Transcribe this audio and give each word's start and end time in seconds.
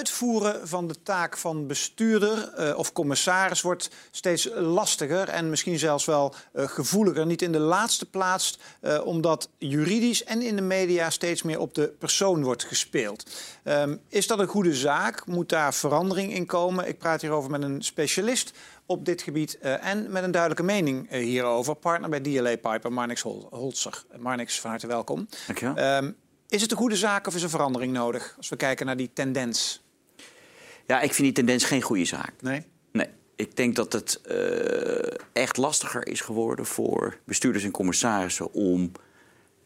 uitvoeren 0.00 0.68
van 0.68 0.88
de 0.88 1.02
taak 1.02 1.36
van 1.36 1.66
bestuurder 1.66 2.52
eh, 2.52 2.78
of 2.78 2.92
commissaris 2.92 3.60
wordt 3.60 3.90
steeds 4.10 4.48
lastiger 4.54 5.28
en 5.28 5.50
misschien 5.50 5.78
zelfs 5.78 6.04
wel 6.04 6.34
uh, 6.54 6.68
gevoeliger. 6.68 7.26
Niet 7.26 7.42
in 7.42 7.52
de 7.52 7.58
laatste 7.58 8.06
plaats 8.06 8.58
uh, 8.82 9.06
omdat 9.06 9.48
juridisch 9.58 10.24
en 10.24 10.42
in 10.42 10.56
de 10.56 10.62
media 10.62 11.10
steeds 11.10 11.42
meer 11.42 11.58
op 11.58 11.74
de 11.74 11.88
persoon 11.98 12.42
wordt 12.42 12.64
gespeeld. 12.64 13.30
Um, 13.64 14.00
is 14.08 14.26
dat 14.26 14.38
een 14.38 14.46
goede 14.46 14.74
zaak? 14.74 15.26
Moet 15.26 15.48
daar 15.48 15.74
verandering 15.74 16.34
in 16.34 16.46
komen? 16.46 16.88
Ik 16.88 16.98
praat 16.98 17.20
hierover 17.20 17.50
met 17.50 17.62
een 17.62 17.82
specialist 17.82 18.52
op 18.86 19.04
dit 19.04 19.22
gebied 19.22 19.58
en 19.58 20.10
met 20.10 20.22
een 20.22 20.30
duidelijke 20.30 20.64
mening 20.64 21.10
hierover. 21.10 21.74
Partner 21.74 22.10
bij 22.10 22.20
DLA 22.20 22.56
Piper, 22.56 22.92
Marnix 22.92 23.20
Hol 23.20 23.46
Holzer. 23.50 24.04
Marnix, 24.18 24.60
van 24.60 24.70
harte 24.70 24.86
welkom. 24.86 25.28
Dankjewel. 25.46 25.96
Um, 25.96 26.16
is 26.48 26.62
het 26.62 26.70
een 26.70 26.76
goede 26.76 26.96
zaak 26.96 27.26
of 27.26 27.34
is 27.34 27.42
er 27.42 27.50
verandering 27.50 27.92
nodig 27.92 28.34
als 28.36 28.48
we 28.48 28.56
kijken 28.56 28.86
naar 28.86 28.96
die 28.96 29.10
tendens? 29.12 29.82
Ja, 30.90 31.00
ik 31.00 31.14
vind 31.14 31.26
die 31.26 31.32
tendens 31.32 31.64
geen 31.64 31.82
goede 31.82 32.04
zaak. 32.04 32.32
Nee? 32.40 32.62
Nee. 32.92 33.06
Ik 33.36 33.56
denk 33.56 33.76
dat 33.76 33.92
het 33.92 34.20
uh, 34.30 35.16
echt 35.32 35.56
lastiger 35.56 36.06
is 36.06 36.20
geworden 36.20 36.66
voor 36.66 37.18
bestuurders 37.24 37.64
en 37.64 37.70
commissarissen 37.70 38.52
om 38.52 38.92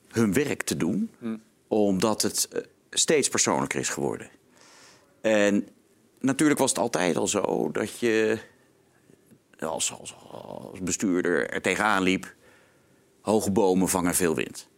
hun 0.09 0.33
werk 0.33 0.63
te 0.63 0.77
doen, 0.77 1.11
hm. 1.19 1.37
omdat 1.69 2.23
het 2.23 2.49
uh, 2.53 2.61
steeds 2.91 3.29
persoonlijker 3.29 3.81
is 3.81 3.89
geworden. 3.89 4.29
En 5.21 5.69
natuurlijk 6.21 6.61
was 6.61 6.71
het 6.71 6.79
altijd 6.79 7.17
al 7.17 7.29
zo 7.29 7.71
dat 7.73 7.99
je 7.99 8.39
als, 9.59 9.93
als, 9.93 10.15
als 10.31 10.81
bestuurder 10.81 11.51
er 11.51 11.63
tegenaan 11.63 12.03
liep: 12.03 12.35
hoge 13.21 13.51
bomen 13.51 13.89
vangen 13.89 14.15
veel 14.15 14.35
wind. 14.35 14.69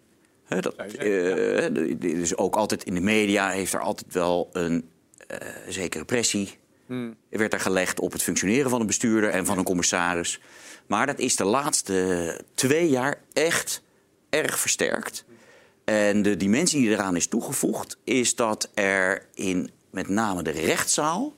He, 0.45 0.60
dat, 0.60 0.74
uh, 1.02 1.90
dus 1.99 2.37
ook 2.37 2.56
altijd 2.56 2.84
in 2.84 2.95
de 2.95 3.01
media 3.01 3.51
heeft 3.51 3.73
er 3.73 3.80
altijd 3.80 4.12
wel 4.12 4.49
een 4.52 4.90
zekere 5.68 6.04
pressie. 6.04 6.59
Hmm. 6.86 7.16
werd 7.28 7.52
er 7.52 7.60
gelegd 7.60 8.00
op 8.00 8.12
het 8.12 8.22
functioneren 8.22 8.70
van 8.70 8.80
een 8.80 8.86
bestuurder 8.86 9.30
en 9.30 9.46
van 9.46 9.59
een 9.59 9.64
commissaris. 9.64 10.40
Maar 10.86 11.06
dat 11.06 11.18
is 11.18 11.36
de 11.36 11.45
laatste 11.45 12.40
twee 12.54 12.88
jaar 12.88 13.20
echt 13.32 13.82
erg 14.30 14.59
versterkt. 14.59 15.24
En 15.84 16.22
de 16.22 16.37
dimensie 16.37 16.80
die 16.80 16.90
eraan 16.90 17.16
is 17.16 17.26
toegevoegd, 17.26 17.98
is 18.04 18.34
dat 18.34 18.70
er 18.74 19.26
in 19.34 19.70
met 19.90 20.09
name 20.09 20.42
de 20.42 20.50
rechtszaal 20.50 21.34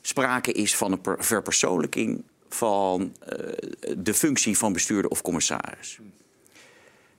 sprake 0.00 0.52
is 0.52 0.76
van 0.76 0.92
een 0.92 1.16
verpersoonlijking 1.18 2.22
van 2.48 3.00
uh, 3.02 3.38
de 3.98 4.14
functie 4.14 4.58
van 4.58 4.72
bestuurder 4.72 5.10
of 5.10 5.22
commissaris. 5.22 5.98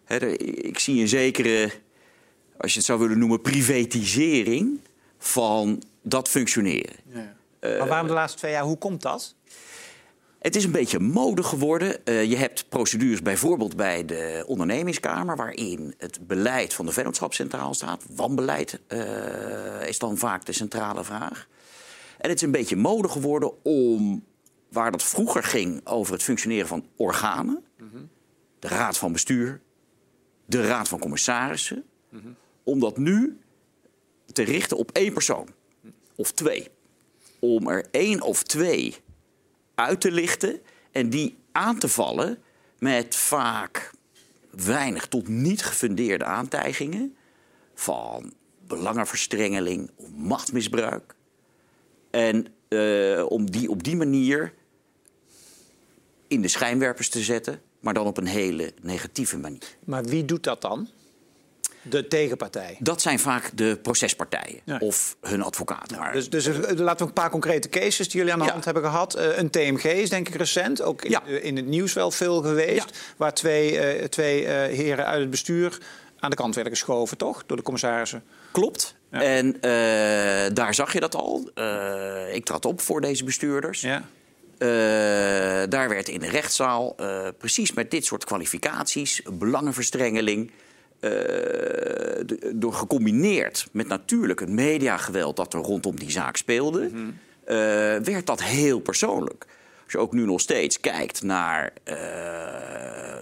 He, 0.04 0.28
ik 0.28 0.80
zie 0.80 1.02
een 1.02 1.08
zekere, 1.08 1.72
als 2.58 2.72
je 2.72 2.78
het 2.78 2.88
zou 2.88 3.00
willen 3.00 3.20
noemen, 3.20 3.42
privatisering 3.42 4.80
van 5.18 5.84
dat 6.02 6.30
functioneren. 6.30 6.96
Ja. 7.06 7.36
Maar 7.62 7.88
waarom 7.88 8.08
de 8.08 8.14
laatste 8.14 8.38
twee 8.38 8.52
jaar? 8.52 8.64
Hoe 8.64 8.78
komt 8.78 9.02
dat? 9.02 9.36
Het 10.42 10.56
is 10.56 10.64
een 10.64 10.72
beetje 10.72 11.00
mode 11.00 11.44
geworden. 11.44 11.98
Uh, 12.06 12.24
je 12.24 12.36
hebt 12.36 12.70
procedures 12.70 13.22
bijvoorbeeld 13.22 13.76
bij 13.76 14.06
de 14.06 14.44
ondernemingskamer... 14.48 15.36
waarin 15.36 15.94
het 15.98 16.28
beleid 16.28 16.74
van 16.74 16.86
de 16.86 16.92
vennootschap 16.92 17.34
centraal 17.34 17.74
staat. 17.74 18.04
Wanbeleid 18.16 18.80
uh, 18.88 19.88
is 19.88 20.00
dan 20.00 20.18
vaak 20.18 20.46
de 20.46 20.52
centrale 20.52 21.04
vraag. 21.04 21.48
En 22.18 22.30
het 22.30 22.38
is 22.38 22.42
een 22.42 22.52
beetje 22.52 22.76
mode 22.76 23.08
geworden 23.08 23.64
om, 23.64 24.26
waar 24.70 24.92
dat 24.92 25.04
vroeger 25.04 25.44
ging... 25.44 25.82
over 25.84 26.14
het 26.14 26.24
functioneren 26.24 26.68
van 26.68 26.86
organen... 26.96 27.64
Mm 27.78 27.90
-hmm. 27.92 28.10
de 28.60 28.68
raad 28.68 28.98
van 28.98 29.12
bestuur, 29.12 29.62
de 30.46 30.68
raad 30.68 30.88
van 30.88 31.00
commissarissen... 31.00 31.84
Mm 32.10 32.20
-hmm. 32.20 32.36
om 32.64 32.80
dat 32.80 32.98
nu 32.98 33.40
te 34.32 34.44
richten 34.44 34.78
op 34.78 34.92
één 34.92 35.14
persoon. 35.14 35.48
Of 36.22 36.32
twee. 36.32 36.68
Om 37.40 37.68
er 37.68 37.86
één 37.92 38.22
of 38.22 38.44
twee 38.44 38.96
uit 39.76 40.02
te 40.02 40.12
lichten 40.12 40.62
en 40.92 41.10
die 41.10 41.38
aan 41.52 41.80
te 41.80 41.88
vallen 41.88 42.38
met 42.80 43.16
vaak 43.16 43.92
weinig 44.50 45.08
tot 45.08 45.28
niet 45.28 45.64
gefundeerde 45.64 46.24
aantijgingen 46.24 47.16
van 47.74 48.34
belangenverstrengeling 48.68 49.92
of 49.96 50.08
machtsmisbruik. 50.16 51.16
En 52.10 52.48
uh, 52.70 53.26
om 53.28 53.52
die 53.52 53.70
op 53.70 53.84
die 53.84 53.96
manier 53.96 54.54
in 56.28 56.42
de 56.42 56.48
schijnwerpers 56.48 57.10
te 57.10 57.22
zetten, 57.22 57.62
maar 57.80 57.94
dan 57.94 58.06
op 58.06 58.18
een 58.18 58.28
hele 58.28 58.74
negatieve 58.82 59.38
manier. 59.38 59.78
Maar 59.86 60.04
wie 60.04 60.26
doet 60.26 60.44
dat 60.44 60.62
dan? 60.62 60.90
De 61.82 62.08
tegenpartij? 62.08 62.76
Dat 62.80 63.02
zijn 63.02 63.20
vaak 63.20 63.52
de 63.54 63.80
procespartijen 63.82 64.60
ja. 64.64 64.78
of 64.80 65.18
hun 65.22 65.42
advocaten. 65.42 65.98
Ja, 65.98 66.12
dus, 66.12 66.30
dus 66.30 66.48
laten 66.76 66.98
we 66.98 67.04
een 67.04 67.14
paar 67.14 67.30
concrete 67.30 67.70
cases 67.70 68.10
die 68.10 68.18
jullie 68.18 68.34
aan 68.34 68.40
de 68.40 68.46
ja. 68.46 68.52
hand 68.52 68.66
hebben 68.66 68.84
gehad. 68.84 69.18
Uh, 69.18 69.38
een 69.38 69.50
TMG 69.50 69.84
is 69.84 70.10
denk 70.10 70.28
ik 70.28 70.36
recent, 70.36 70.82
ook 70.82 71.04
in, 71.04 71.20
uh, 71.28 71.44
in 71.44 71.56
het 71.56 71.66
nieuws 71.66 71.94
wel 71.94 72.12
veel 72.12 72.42
geweest. 72.42 73.14
Waar 73.18 73.34
twee, 73.34 74.00
uh, 74.00 74.06
twee 74.06 74.48
heren 74.48 75.06
uit 75.06 75.20
het 75.20 75.30
bestuur 75.30 75.78
aan 76.20 76.30
de 76.30 76.36
kant 76.36 76.56
werden 76.56 76.74
geschoven, 76.74 77.18
toch? 77.18 77.44
Door 77.46 77.58
de 77.58 77.64
commissarissen. 77.64 78.24
Klopt. 78.52 78.96
En 79.10 79.58
daar 80.54 80.74
zag 80.74 80.94
je 80.94 81.00
dat 81.00 81.16
al. 81.16 81.52
ik 82.32 82.46
trad 82.46 82.66
op 82.66 82.82
voor 82.82 83.02
deze 83.02 83.24
bestuurders. 83.24 83.82
Ja. 83.82 84.04
Uh, 84.62 84.68
daar 85.70 85.90
werd 85.90 86.10
in 86.10 86.20
de 86.20 86.30
rechtszaal 86.30 86.96
uh, 87.00 87.28
precies 87.38 87.74
met 87.74 87.92
dit 87.92 88.06
soort 88.06 88.26
kwalificaties, 88.26 89.22
belangenverstrengeling, 89.34 90.52
uh, 91.02 91.12
door 92.54 92.74
gecombineerd 92.74 93.68
met 93.72 93.88
natuurlijk 93.88 94.40
het 94.40 94.50
mediageweld 94.50 95.36
dat 95.36 95.54
er 95.54 95.60
rondom 95.60 95.96
die 95.96 96.12
zaak 96.12 96.38
speelde, 96.38 96.90
mm 96.92 96.94
-hmm. 97.46 98.04
werd 98.04 98.26
dat 98.26 98.44
heel 98.44 98.80
persoonlijk. 98.80 99.46
Als 99.84 99.92
je 99.92 99.98
ook 99.98 100.14
nu 100.14 100.26
nog 100.26 100.40
steeds 100.40 100.80
kijkt 100.80 101.22
naar 101.22 101.74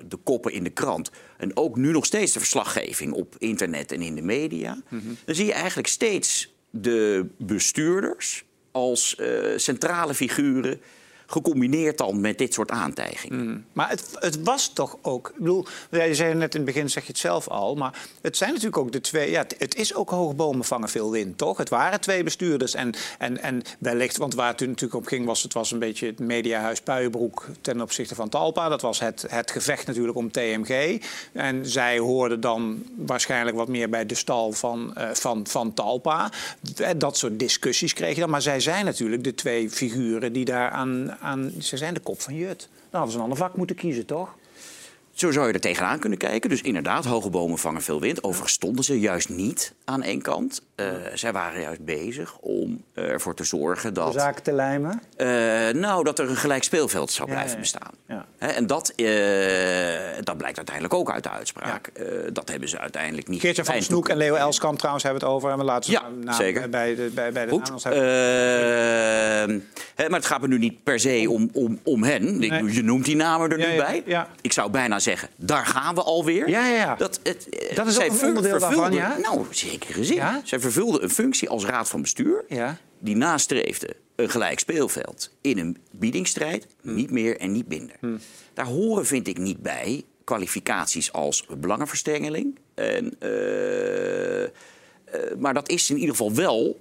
de 0.08 0.18
koppen 0.24 0.54
in 0.54 0.64
de 0.64 0.70
krant 0.70 1.12
en 1.38 1.58
ook 1.58 1.76
nu 1.76 1.92
nog 1.92 2.06
steeds 2.06 2.32
de 2.32 2.40
verslaggeving 2.40 3.14
op 3.14 3.36
internet 3.38 3.92
en 3.92 4.02
in 4.02 4.16
de 4.16 4.22
media, 4.22 4.74
mm 4.74 5.00
-hmm. 5.00 5.18
dan 5.26 5.36
zie 5.36 5.46
je 5.46 5.54
eigenlijk 5.54 5.88
steeds 5.88 6.54
de 6.70 7.26
bestuurders 7.38 8.46
als 8.72 9.18
centrale 9.56 10.14
figuren 10.14 10.82
gecombineerd 11.30 11.98
dan 11.98 12.22
met 12.22 12.38
dit 12.38 12.54
soort 12.54 12.72
aantijgingen. 12.72 13.46
Mm. 13.46 13.66
Maar 13.74 13.90
het, 13.90 14.06
het, 14.14 14.44
was 14.44 14.74
toch 14.74 14.98
ook... 15.02 15.28
Ik 15.30 15.38
bedoel, 15.38 15.66
jij 15.92 16.14
zei 16.14 16.34
net 16.34 16.56
in 16.56 16.62
het 16.62 16.74
begin, 16.74 16.90
zeg 16.90 17.04
je 17.04 17.10
het 17.10 17.18
zelf 17.18 17.48
al... 17.48 17.76
maar 17.76 18.08
het 18.22 18.38
zijn 18.38 18.50
natuurlijk 18.50 18.78
ook 18.78 18.92
de 18.92 19.02
twee... 19.02 19.32
Ja, 19.32 19.46
het 19.58 19.76
is 19.76 19.96
ook 19.96 20.10
hoge 20.10 20.34
bomen 20.34 20.66
vangen 20.66 20.90
veel 20.90 21.12
wind, 21.12 21.38
toch? 21.38 21.58
Het 21.58 21.70
waren 21.70 22.02
twee 22.02 22.24
bestuurders 22.24 22.74
en, 22.74 22.94
en, 23.18 23.42
en 23.42 23.62
wellicht... 23.80 24.18
want 24.18 24.34
waar 24.34 24.48
het 24.48 24.60
natuurlijk 24.60 24.94
op 24.94 25.08
ging, 25.08 25.26
was 25.26 25.44
het 25.44 25.54
was 25.54 25.72
een 25.72 25.80
beetje 25.80 26.06
het 26.06 26.20
mediahuis 26.20 26.82
Puienbroek... 26.82 27.46
ten 27.62 27.82
opzichte 27.82 28.16
van 28.16 28.30
Talpa. 28.30 28.70
Dat 28.70 28.82
was 28.82 29.00
het, 29.00 29.26
het 29.28 29.52
gevecht 29.52 29.88
natuurlijk 29.88 30.18
om 30.18 30.32
TMG. 30.32 31.02
En 31.34 31.66
zij 31.66 31.98
hoorden 31.98 32.42
dan 32.42 32.84
waarschijnlijk 32.96 33.58
wat 33.58 33.68
meer 33.68 33.90
bij 33.90 34.06
de 34.06 34.16
stal 34.16 34.52
van, 34.52 34.94
uh, 34.98 35.10
van, 35.14 35.48
van 35.48 35.74
Talpa. 35.74 36.32
Dat 36.98 37.18
soort 37.18 37.40
discussies 37.40 37.94
kreeg 37.94 38.14
je 38.14 38.22
dan. 38.22 38.30
Maar 38.30 38.42
zij 38.42 38.60
zijn 38.60 38.86
natuurlijk 38.86 39.24
de 39.24 39.36
twee 39.36 39.70
figuren 39.70 40.34
die 40.34 40.46
daar 40.46 40.70
aan 40.70 41.18
ze 41.60 41.78
zijn 41.78 41.94
de 41.94 42.00
kop 42.00 42.22
van 42.22 42.36
Jut. 42.36 42.70
Dan 42.70 42.88
hadden 42.90 43.12
ze 43.12 43.18
een 43.18 43.24
ander 43.24 43.38
vak 43.38 43.56
moeten 43.56 43.76
kiezen, 43.76 44.06
toch? 44.06 44.36
Zo 45.20 45.32
zou 45.32 45.48
je 45.48 45.54
er 45.54 45.60
tegenaan 45.60 46.00
kunnen 46.00 46.18
kijken. 46.18 46.50
Dus 46.50 46.62
inderdaad, 46.62 47.06
hoge 47.06 47.30
bomen 47.30 47.58
vangen 47.58 47.82
veel 47.82 48.00
wind. 48.00 48.24
Overigens 48.24 48.54
stonden 48.54 48.84
ze 48.84 49.00
juist 49.00 49.30
niet 49.30 49.74
aan 49.86 50.04
één 50.04 50.22
kant. 50.22 50.62
Uh, 50.76 50.86
zij 51.14 51.32
waren 51.32 51.62
juist 51.62 51.86
bezig 51.86 52.38
om 52.38 52.84
ervoor 52.94 53.36
te 53.36 53.44
zorgen 53.44 53.94
dat... 53.94 54.14
De 54.14 54.20
zaken 54.20 54.44
te 54.44 54.52
lijmen? 54.52 55.02
Uh, 55.18 55.28
nou, 55.82 56.04
dat 56.04 56.20
er 56.20 56.30
een 56.30 56.36
gelijk 56.36 56.64
speelveld 56.64 57.12
zou 57.12 57.30
blijven 57.30 57.54
ja, 57.54 57.60
bestaan. 57.60 57.92
Ja. 58.08 58.26
He, 58.38 58.48
en 58.48 58.68
dat, 58.68 58.94
dat 60.24 60.38
blijkt 60.38 60.58
uiteindelijk 60.58 60.94
ook 60.94 61.12
uit 61.12 61.24
de 61.24 61.30
uitspraak. 61.30 61.92
dat 62.34 62.50
hebben 62.50 62.70
ze 62.70 62.80
uiteindelijk 62.80 63.28
niet... 63.28 63.42
Geertje 63.42 63.66
van 63.66 63.82
Snoek 63.82 64.10
en 64.10 64.18
Leo 64.18 64.36
Elskamp 64.36 64.78
trouwens 64.78 65.04
hebben 65.04 65.22
het 65.22 65.32
over. 65.32 65.52
En 65.52 65.58
we 65.58 65.64
laten 65.64 65.94
zeker. 66.30 66.70
bij 66.70 66.96
de, 66.96 67.12
bij, 67.14 67.32
bij 67.32 67.46
de 67.46 67.52
Goed. 67.52 67.84
hebben. 67.84 69.68
He, 69.96 70.10
maar 70.10 70.20
het 70.20 70.28
gaat 70.28 70.42
me 70.42 70.48
nu 70.48 70.58
niet 70.58 70.84
per 70.84 71.00
se 71.00 71.26
om, 71.30 71.50
om, 71.54 71.80
om 71.84 72.04
hen. 72.04 72.40
Nee. 72.40 72.74
Je 72.74 72.84
noemt 72.84 73.06
die 73.06 73.16
namen 73.16 73.52
er 73.52 73.58
nu 73.58 73.76
bij. 73.78 74.26
Ik 74.42 74.52
zou 74.52 74.72
bijna 74.72 75.00
zeggen, 75.00 75.08
daar 75.36 75.66
gaan 75.66 75.96
we 75.96 76.04
alweer. 76.04 76.50
Ja, 76.50 76.68
ja, 76.68 76.76
ja. 76.76 76.96
Dat, 76.96 77.20
het, 77.24 77.48
dat 77.76 77.88
is 77.88 78.00
ook 78.00 78.22
een 78.22 78.28
onderdeel 78.28 78.60
daarvan, 78.60 78.94
ja? 78.94 79.18
Nou, 79.18 79.46
zekere 79.50 80.04
zin. 80.04 80.16
Ja? 80.16 80.42
Zij 80.44 80.60
vervulde 80.60 81.02
een 81.02 81.10
functie 81.10 81.50
als 81.50 81.66
raad 81.66 81.90
van 81.90 82.02
bestuur... 82.02 82.46
Ja. 82.48 82.78
die 83.00 83.16
nastreefde 83.16 83.96
een 84.16 84.30
gelijk 84.30 84.60
speelveld 84.60 85.32
in 85.42 85.58
een 85.58 85.78
biedingsstrijd. 85.92 86.68
Hm. 86.82 86.96
Niet 86.96 87.12
meer 87.12 87.38
en 87.38 87.52
niet 87.52 87.68
minder. 87.68 87.96
Hm. 88.00 88.18
Daar 88.54 88.66
horen, 88.66 89.06
vind 89.06 89.28
ik, 89.28 89.38
niet 89.38 89.62
bij 89.62 90.04
kwalificaties 90.24 91.12
als 91.12 91.46
belangenverstrengeling. 91.58 92.60
En, 92.76 93.16
uh, 93.20 94.42
uh, 94.42 94.48
maar 95.38 95.54
dat 95.54 95.70
is 95.70 95.90
in 95.90 95.98
ieder 95.98 96.16
geval 96.16 96.34
wel 96.34 96.80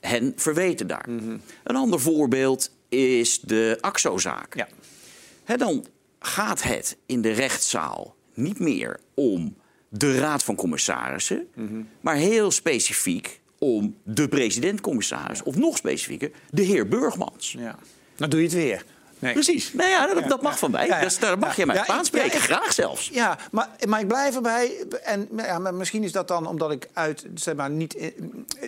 hen 0.00 0.32
verweten 0.36 0.86
daar. 0.86 1.06
Mm 1.08 1.18
-hmm. 1.18 1.40
Een 1.64 1.76
ander 1.76 2.00
voorbeeld 2.00 2.70
is 2.88 3.40
de 3.40 3.78
AXO-zaak. 3.80 4.54
Ja. 4.54 5.56
Dan 5.56 5.86
gaat 6.26 6.62
het 6.62 6.96
in 7.06 7.22
de 7.22 7.32
rechtszaal 7.32 8.14
niet 8.34 8.58
meer 8.58 9.00
om 9.14 9.56
de 9.88 10.18
raad 10.18 10.42
van 10.42 10.54
commissarissen, 10.54 11.46
mm 11.54 11.68
-hmm. 11.68 11.88
maar 12.00 12.14
heel 12.14 12.50
specifiek 12.50 13.40
om 13.58 13.96
de 14.02 14.28
president-commissaris, 14.28 15.42
of 15.42 15.56
nog 15.56 15.76
specifieker, 15.76 16.30
de 16.50 16.62
heer 16.62 16.88
Burgmans. 16.88 17.54
Ja. 17.58 17.78
Dan 18.16 18.30
doe 18.30 18.40
je 18.40 18.46
het 18.46 18.54
weer. 18.54 18.84
Nee. 19.18 19.32
Precies. 19.32 19.72
Nou 19.72 19.90
ja, 19.90 20.14
dat, 20.14 20.28
dat 20.28 20.42
mag 20.42 20.58
van 20.58 20.70
mij. 20.70 20.86
Ja, 20.86 20.96
ja. 20.96 21.02
Dus 21.02 21.18
daar 21.18 21.38
mag 21.38 21.56
je 21.56 21.66
mij 21.66 21.86
aanspreken. 21.86 22.40
Graag 22.40 22.72
zelfs. 22.72 23.10
Ja, 23.12 23.38
maar, 23.50 23.68
maar 23.88 24.00
ik 24.00 24.08
blijf 24.08 24.34
erbij. 24.34 24.86
En 25.02 25.28
ja, 25.36 25.58
maar 25.58 25.74
misschien 25.74 26.02
is 26.02 26.12
dat 26.12 26.28
dan 26.28 26.46
omdat 26.46 26.70
ik 26.70 26.88
uit, 26.92 27.26
zeg 27.34 27.54
maar, 27.54 27.70
niet. 27.70 28.12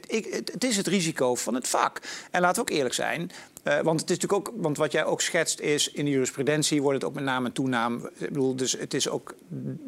Ik, 0.06 0.26
het, 0.30 0.52
het 0.52 0.64
is 0.64 0.76
het 0.76 0.86
risico 0.86 1.34
van 1.34 1.54
het 1.54 1.68
vak. 1.68 2.00
En 2.30 2.40
laten 2.40 2.64
we 2.64 2.70
ook 2.70 2.76
eerlijk 2.76 2.94
zijn. 2.94 3.30
Eh, 3.68 3.80
want 3.80 4.00
het 4.00 4.10
is 4.10 4.18
natuurlijk 4.18 4.48
ook, 4.48 4.54
want 4.62 4.76
wat 4.76 4.92
jij 4.92 5.04
ook 5.04 5.20
schetst 5.20 5.60
is, 5.60 5.90
in 5.90 6.04
de 6.04 6.10
jurisprudentie 6.10 6.82
wordt 6.82 6.98
het 7.00 7.08
ook 7.10 7.14
met 7.14 7.24
naam 7.24 7.44
en 7.44 7.52
toenaam. 7.52 8.08
Ik 8.14 8.28
bedoel, 8.28 8.56
dus 8.56 8.72
het 8.72 8.94
is 8.94 9.08
ook 9.08 9.34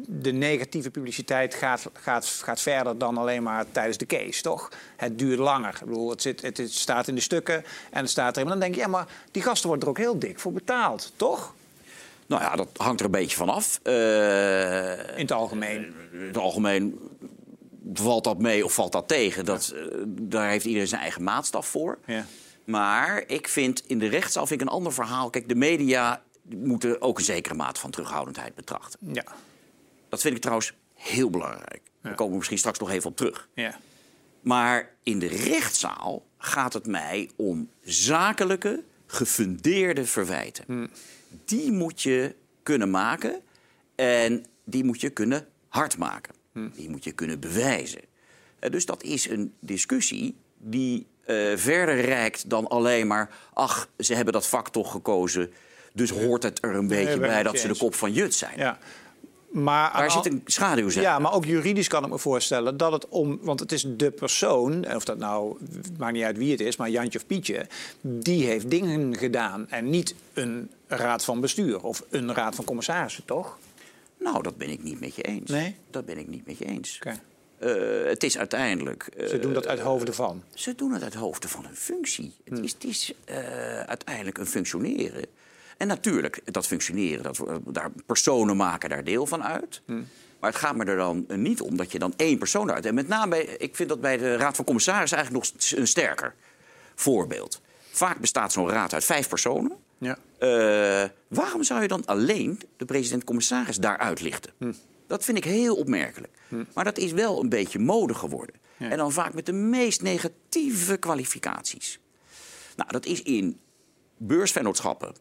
de 0.07 0.31
negatieve 0.31 0.91
publiciteit 0.91 1.53
gaat, 1.55 1.89
gaat, 1.93 2.25
gaat 2.25 2.61
verder 2.61 2.97
dan 2.97 3.17
alleen 3.17 3.43
maar 3.43 3.65
tijdens 3.71 3.97
de 3.97 4.05
case, 4.05 4.41
toch? 4.41 4.69
Het 4.95 5.19
duurt 5.19 5.39
langer. 5.39 5.77
Ik 5.81 5.87
bedoel, 5.87 6.09
het, 6.09 6.21
zit, 6.21 6.41
het, 6.41 6.71
staat 6.71 7.07
in 7.07 7.15
de 7.15 7.21
stukken 7.21 7.63
en 7.91 8.01
het 8.01 8.09
staat 8.09 8.35
erin. 8.35 8.47
Maar 8.47 8.57
dan 8.57 8.63
denk 8.63 8.75
je, 8.75 8.81
ja, 8.81 8.87
maar 8.87 9.07
die 9.31 9.41
gasten 9.41 9.67
worden 9.67 9.85
er 9.85 9.91
ook 9.93 9.99
heel 9.99 10.19
dik 10.19 10.39
voor 10.39 10.51
betaald, 10.51 11.11
toch? 11.15 11.53
Nou 12.25 12.41
ja, 12.41 12.55
dat 12.55 12.67
hangt 12.75 12.99
er 12.99 13.05
een 13.05 13.11
beetje 13.11 13.37
van 13.37 13.49
af. 13.49 13.79
Eh, 13.83 14.91
In 14.91 15.21
het 15.21 15.31
algemeen. 15.31 15.93
in 16.11 16.19
het 16.19 16.37
algemeen 16.37 16.99
valt 17.93 18.23
dat 18.23 18.37
mee 18.37 18.65
of 18.65 18.73
valt 18.73 18.91
dat 18.91 19.07
tegen. 19.07 19.45
Dat, 19.45 19.73
eh, 19.75 19.81
daar 20.07 20.49
heeft 20.49 20.65
iedereen 20.65 20.87
zijn 20.87 21.01
eigen 21.01 21.23
maatstaf 21.23 21.67
voor. 21.67 21.97
Ja. 22.05 22.25
Maar 22.71 23.23
ik 23.27 23.47
vind 23.47 23.83
in 23.87 23.99
de 23.99 24.07
rechtszaal 24.07 24.47
vind 24.47 24.61
ik 24.61 24.67
een 24.67 24.73
ander 24.73 24.93
verhaal. 24.93 25.29
Kijk, 25.29 25.47
de 25.47 25.55
media 25.55 26.23
moeten 26.55 27.01
ook 27.01 27.17
een 27.17 27.23
zekere 27.23 27.55
mate 27.55 27.79
van 27.79 27.91
terughoudendheid 27.91 28.55
betrachten. 28.55 28.99
Ja. 29.13 29.25
Dat 30.09 30.21
vind 30.21 30.35
ik 30.35 30.41
trouwens 30.41 30.73
heel 30.93 31.29
belangrijk. 31.29 31.81
Daar 32.01 32.15
komen 32.15 32.31
we 32.31 32.37
misschien 32.37 32.57
straks 32.57 32.79
nog 32.79 32.89
even 32.89 33.09
op 33.09 33.17
terug. 33.17 33.49
Ja. 33.53 33.79
Maar 34.41 34.89
in 35.03 35.19
de 35.19 35.27
rechtszaal 35.27 36.25
gaat 36.37 36.73
het 36.73 36.87
mij 36.87 37.29
om 37.35 37.69
zakelijke, 37.83 38.83
gefundeerde 39.05 40.05
verwijten. 40.05 40.91
Die 41.45 41.71
moet 41.71 42.01
je 42.01 42.35
kunnen 42.63 42.89
maken 42.89 43.41
en 43.95 44.45
die 44.65 44.83
moet 44.83 45.01
je 45.01 45.09
kunnen 45.09 45.47
hard 45.67 45.97
maken. 45.97 46.33
Die 46.53 46.89
moet 46.89 47.03
je 47.03 47.11
kunnen 47.11 47.39
bewijzen. 47.39 48.01
Eh, 48.59 48.71
Dus 48.71 48.85
dat 48.85 49.03
is 49.03 49.29
een 49.29 49.53
discussie 49.59 50.35
die 50.57 51.07
eh, 51.25 51.35
verder 51.55 52.01
reikt 52.01 52.49
dan 52.49 52.67
alleen 52.67 53.07
maar... 53.07 53.29
ach, 53.53 53.89
ze 53.97 54.15
hebben 54.15 54.33
dat 54.33 54.47
vak 54.47 54.69
toch 54.69 54.91
gekozen, 54.91 55.51
dus 55.93 56.09
hoort 56.09 56.43
het 56.43 56.63
er 56.63 56.75
een 56.75 56.87
beetje 56.87 57.19
bij 57.19 57.43
dat 57.43 57.59
ze 57.59 57.67
de 57.67 57.77
kop 57.77 57.95
van 57.95 58.13
Jut 58.13 58.33
zijn. 58.33 58.57
Ja. 58.57 58.77
Maar 59.51 59.93
Daar 59.93 60.11
zit 60.11 60.25
een 60.25 60.41
schaduwzet. 60.45 61.03
Ja, 61.03 61.19
maar 61.19 61.33
ook 61.33 61.45
juridisch 61.45 61.87
kan 61.87 62.03
ik 62.03 62.09
me 62.09 62.17
voorstellen 62.17 62.77
dat 62.77 62.91
het 62.91 63.07
om... 63.07 63.39
Want 63.41 63.59
het 63.59 63.71
is 63.71 63.85
de 63.87 64.11
persoon, 64.11 64.83
en 64.83 64.95
of 64.95 65.05
dat 65.05 65.17
nou... 65.17 65.57
maakt 65.97 66.13
niet 66.13 66.23
uit 66.23 66.37
wie 66.37 66.51
het 66.51 66.59
is, 66.59 66.75
maar 66.75 66.89
Jantje 66.89 67.19
of 67.19 67.25
Pietje... 67.25 67.67
die 68.01 68.45
heeft 68.45 68.69
dingen 68.69 69.17
gedaan 69.17 69.69
en 69.69 69.89
niet 69.89 70.15
een 70.33 70.71
raad 70.87 71.23
van 71.23 71.41
bestuur... 71.41 71.83
of 71.83 72.03
een 72.09 72.33
raad 72.33 72.55
van 72.55 72.65
commissarissen, 72.65 73.25
toch? 73.25 73.57
Nou, 74.17 74.43
dat 74.43 74.57
ben 74.57 74.69
ik 74.69 74.83
niet 74.83 74.99
met 74.99 75.15
je 75.15 75.21
eens. 75.21 75.49
Nee? 75.49 75.75
Dat 75.89 76.05
ben 76.05 76.17
ik 76.17 76.27
niet 76.27 76.45
met 76.45 76.57
je 76.57 76.65
eens. 76.65 76.99
Eh, 77.61 78.09
het 78.09 78.23
is 78.23 78.37
uiteindelijk. 78.37 79.03
eh, 79.03 79.27
Ze 79.27 79.39
doen 79.39 79.53
dat 79.53 79.67
uit 79.67 79.79
hoofde 79.79 80.13
van. 80.13 80.43
Ze 80.53 80.75
doen 80.75 80.91
het 80.93 81.03
uit 81.03 81.13
hoofde 81.13 81.47
van 81.47 81.65
hun 81.65 81.75
functie. 81.75 82.33
Het 82.43 82.59
is, 82.59 82.73
het 82.73 82.83
is 82.83 83.13
eh, 83.25 83.79
uiteindelijk 83.79 84.37
een 84.37 84.45
functioneren. 84.45 85.25
En 85.77 85.87
natuurlijk, 85.87 86.41
dat 86.53 86.67
functioneren, 86.67 87.23
dat, 87.23 87.43
daar 87.65 87.89
personen 88.05 88.55
maken 88.55 88.89
daar 88.89 89.03
deel 89.03 89.25
van 89.27 89.43
uit. 89.43 89.81
Maar 90.39 90.49
het 90.49 90.59
gaat 90.59 90.75
me 90.75 90.85
er 90.85 90.95
dan 90.97 91.25
niet 91.27 91.61
om 91.61 91.77
dat 91.77 91.91
je 91.91 91.99
dan 91.99 92.13
één 92.17 92.37
persoon 92.37 92.71
uit. 92.71 92.85
En 92.85 92.93
met 92.93 93.07
name, 93.07 93.29
bij, 93.29 93.43
ik 93.43 93.75
vind 93.75 93.89
dat 93.89 94.01
bij 94.01 94.17
de 94.17 94.35
Raad 94.35 94.55
van 94.55 94.65
Commissarissen 94.65 95.17
eigenlijk 95.17 95.45
nog 95.45 95.71
een 95.79 95.87
sterker 95.87 96.33
voorbeeld. 96.95 97.61
Vaak 97.91 98.19
bestaat 98.19 98.51
zo'n 98.51 98.69
raad 98.69 98.93
uit 98.93 99.03
vijf 99.05 99.27
personen. 99.29 99.71
Ja. 99.97 100.17
Waarom 101.27 101.63
zou 101.63 101.81
je 101.81 101.87
dan 101.87 102.05
alleen 102.05 102.59
de 102.77 102.85
president-commissaris 102.85 103.77
daaruit 103.77 104.21
lichten? 104.21 104.51
Dat 105.11 105.23
vind 105.23 105.37
ik 105.37 105.43
heel 105.43 105.75
opmerkelijk. 105.75 106.37
Maar 106.73 106.83
dat 106.83 106.97
is 106.97 107.11
wel 107.11 107.39
een 107.39 107.49
beetje 107.49 107.79
mode 107.79 108.13
geworden. 108.13 108.55
En 108.77 108.97
dan 108.97 109.11
vaak 109.11 109.33
met 109.33 109.45
de 109.45 109.51
meest 109.51 110.01
negatieve 110.01 110.97
kwalificaties. 110.97 111.99
Nou, 112.75 112.91
dat 112.91 113.05
is 113.05 113.21
in 113.21 113.59
beursvennootschappen 114.17 115.15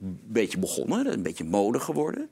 een 0.00 0.20
beetje 0.26 0.58
begonnen, 0.58 1.12
een 1.12 1.22
beetje 1.22 1.44
mode 1.44 1.80
geworden. 1.80 2.30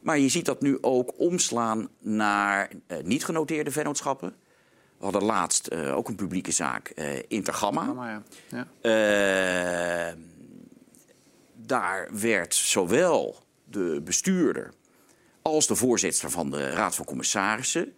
Maar 0.00 0.18
je 0.18 0.28
ziet 0.28 0.44
dat 0.44 0.60
nu 0.60 0.78
ook 0.80 1.12
omslaan 1.16 1.88
naar 1.98 2.70
eh, 2.86 3.02
niet 3.02 3.24
genoteerde 3.24 3.70
vennootschappen. 3.70 4.34
We 4.98 5.04
hadden 5.04 5.24
laatst 5.24 5.66
eh, 5.66 5.96
ook 5.96 6.08
een 6.08 6.16
publieke 6.16 6.52
zaak, 6.52 6.88
eh, 6.88 7.22
Intergamma. 7.28 8.22
Ja. 8.48 8.66
Eh, 8.80 10.14
daar 11.54 12.08
werd 12.20 12.54
zowel 12.54 13.44
de 13.64 14.00
bestuurder 14.04 14.72
als 15.48 15.66
de 15.66 15.74
voorzitter 15.74 16.30
van 16.30 16.50
de 16.50 16.70
Raad 16.70 16.94
van 16.94 17.04
Commissarissen 17.04 17.92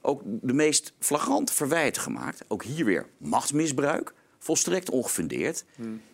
ook 0.00 0.22
de 0.24 0.52
meest 0.52 0.92
flagrante 0.98 1.52
verwijten 1.52 2.02
gemaakt. 2.02 2.44
Ook 2.48 2.64
hier 2.64 2.84
weer 2.84 3.06
machtsmisbruik, 3.18 4.12
volstrekt 4.38 4.90
ongefundeerd. 4.90 5.64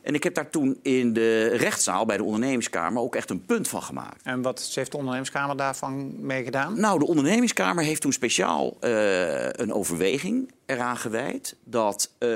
En 0.03 0.15
ik 0.15 0.23
heb 0.23 0.35
daar 0.35 0.51
toen 0.51 0.79
in 0.83 1.13
de 1.13 1.47
rechtszaal 1.47 2.07
bij 2.07 2.17
de 2.17 2.25
ondernemingskamer 2.25 3.03
ook 3.03 3.17
echt 3.17 3.31
een 3.31 3.45
punt 3.45 3.69
van 3.69 3.83
gemaakt. 3.83 4.23
En 4.23 4.43
wat 4.43 4.71
heeft 4.75 4.91
de 4.91 4.97
ondernemerskamer 4.97 5.57
daarvan 5.57 6.27
mee 6.27 6.45
gedaan? 6.45 6.81
Nou, 6.81 6.99
de 6.99 7.07
ondernemingskamer 7.07 7.85
heeft 7.85 8.01
toen 8.01 8.13
speciaal 8.13 8.77
eh, 8.81 9.49
een 9.51 9.73
overweging 9.73 10.53
eraan 10.67 10.97
gewijd 10.97 11.57
dat 11.65 12.11
eh, 12.19 12.29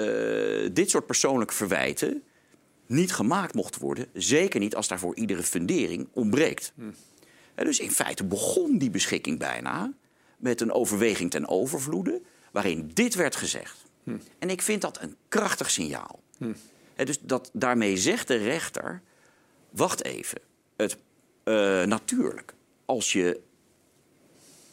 dit 0.73 0.91
soort 0.91 1.07
persoonlijke 1.07 1.55
verwijten 1.55 2.23
niet 2.87 3.13
gemaakt 3.13 3.55
mochten 3.55 3.81
worden. 3.81 4.07
Zeker 4.13 4.61
niet 4.61 4.77
als 4.77 4.89
daarvoor 4.89 5.17
iedere 5.17 5.43
fundering 5.43 6.09
ontbreekt. 6.13 6.73
En 6.77 6.95
dus 7.65 7.81
in 7.81 7.91
feite 7.91 8.25
begon 8.25 8.79
die 8.79 8.91
beschikking 8.91 9.39
bijna 9.39 9.93
met 10.37 10.61
een 10.61 10.73
overweging 10.73 11.31
ten 11.31 11.49
overvloede, 11.49 12.21
waarin 12.53 12.91
dit 12.95 13.15
werd 13.15 13.37
gezegd. 13.37 13.85
En 14.39 14.51
ik 14.51 14.63
vind 14.63 14.81
dat 14.81 15.01
een 15.01 15.17
krachtig 15.29 15.71
signaal. 15.71 16.21
Hè, 16.95 17.05
dus 17.05 17.21
dat, 17.21 17.51
daarmee 17.53 17.97
zegt 17.97 18.29
de 18.29 18.37
rechter: 18.37 19.03
wacht 19.71 20.05
even. 20.05 20.41
Het, 20.77 20.97
eh, 21.45 21.83
natuurlijk, 21.83 22.55
als 22.85 23.13
je 23.13 23.41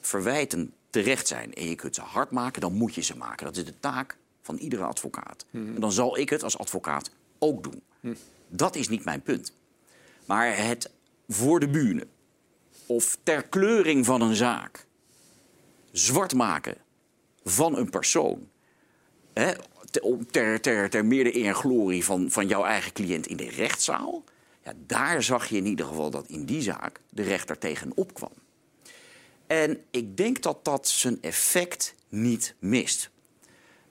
verwijten 0.01 0.73
terecht 0.89 1.27
zijn 1.27 1.53
en 1.53 1.69
je 1.69 1.75
kunt 1.75 1.95
ze 1.95 2.01
hard 2.01 2.31
maken, 2.31 2.61
dan 2.61 2.73
moet 2.73 2.95
je 2.95 3.01
ze 3.01 3.17
maken. 3.17 3.45
Dat 3.45 3.57
is 3.57 3.65
de 3.65 3.79
taak 3.79 4.17
van 4.41 4.57
iedere 4.57 4.83
advocaat. 4.83 5.45
En 5.51 5.79
dan 5.79 5.91
zal 5.91 6.17
ik 6.17 6.29
het 6.29 6.43
als 6.43 6.57
advocaat 6.57 7.11
ook 7.39 7.63
doen. 7.63 7.83
Dat 8.47 8.75
is 8.75 8.87
niet 8.87 9.05
mijn 9.05 9.21
punt. 9.21 9.53
Maar 10.25 10.57
het 10.57 10.91
voor 11.27 11.59
de 11.59 11.69
bühne 11.69 12.07
of 12.95 13.17
ter 13.23 13.47
kleuring 13.47 14.05
van 14.05 14.21
een 14.21 14.35
zaak 14.35 14.85
zwart 15.91 16.33
maken 16.33 16.77
van 17.43 17.77
een 17.77 17.89
persoon. 17.89 18.49
Hè, 19.33 19.51
ter, 20.31 20.61
ter, 20.61 20.89
ter 20.89 21.11
eer 21.11 21.45
en 21.45 21.55
glorie 21.55 22.05
van, 22.05 22.31
van 22.31 22.47
jouw 22.47 22.63
eigen 22.63 22.93
cliënt 22.93 23.27
in 23.27 23.37
de 23.37 23.49
rechtszaal. 23.49 24.23
Ja, 24.63 24.73
daar 24.87 25.23
zag 25.23 25.47
je 25.47 25.57
in 25.57 25.65
ieder 25.65 25.85
geval 25.85 26.09
dat 26.09 26.27
in 26.27 26.45
die 26.45 26.61
zaak 26.61 27.01
de 27.09 27.21
rechter 27.21 27.57
tegenop 27.57 28.13
kwam. 28.13 28.31
En 29.47 29.83
ik 29.91 30.17
denk 30.17 30.41
dat 30.41 30.65
dat 30.65 30.87
zijn 30.87 31.17
effect 31.21 31.95
niet 32.09 32.55
mist. 32.59 33.09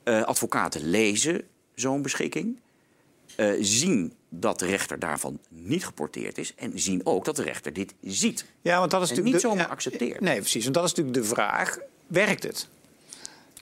Eh, 0.02 0.22
advocaten 0.22 0.90
lezen 0.90 1.48
zo'n 1.74 2.02
beschikking, 2.02 2.60
eh, 3.36 3.52
zien 3.60 4.12
dat 4.34 4.58
de 4.58 4.66
rechter 4.66 4.98
daarvan 4.98 5.38
niet 5.48 5.84
geporteerd 5.84 6.38
is 6.38 6.54
en 6.56 6.72
zien 6.74 7.00
ook 7.04 7.24
dat 7.24 7.36
de 7.36 7.42
rechter 7.42 7.72
dit 7.72 7.94
ziet. 8.02 8.44
Ja, 8.62 8.78
want 8.78 8.90
dat 8.90 9.02
is 9.02 9.08
En 9.10 9.14
natuurlijk 9.16 9.42
niet 9.42 9.42
de- 9.42 9.48
zomaar 9.48 9.66
ja, 9.66 9.72
accepteert. 9.72 10.20
Nee, 10.20 10.38
precies. 10.38 10.66
En 10.66 10.72
dat 10.72 10.84
is 10.84 10.90
natuurlijk 10.94 11.16
de 11.16 11.34
vraag: 11.34 11.78
werkt 12.06 12.42
het? 12.42 12.68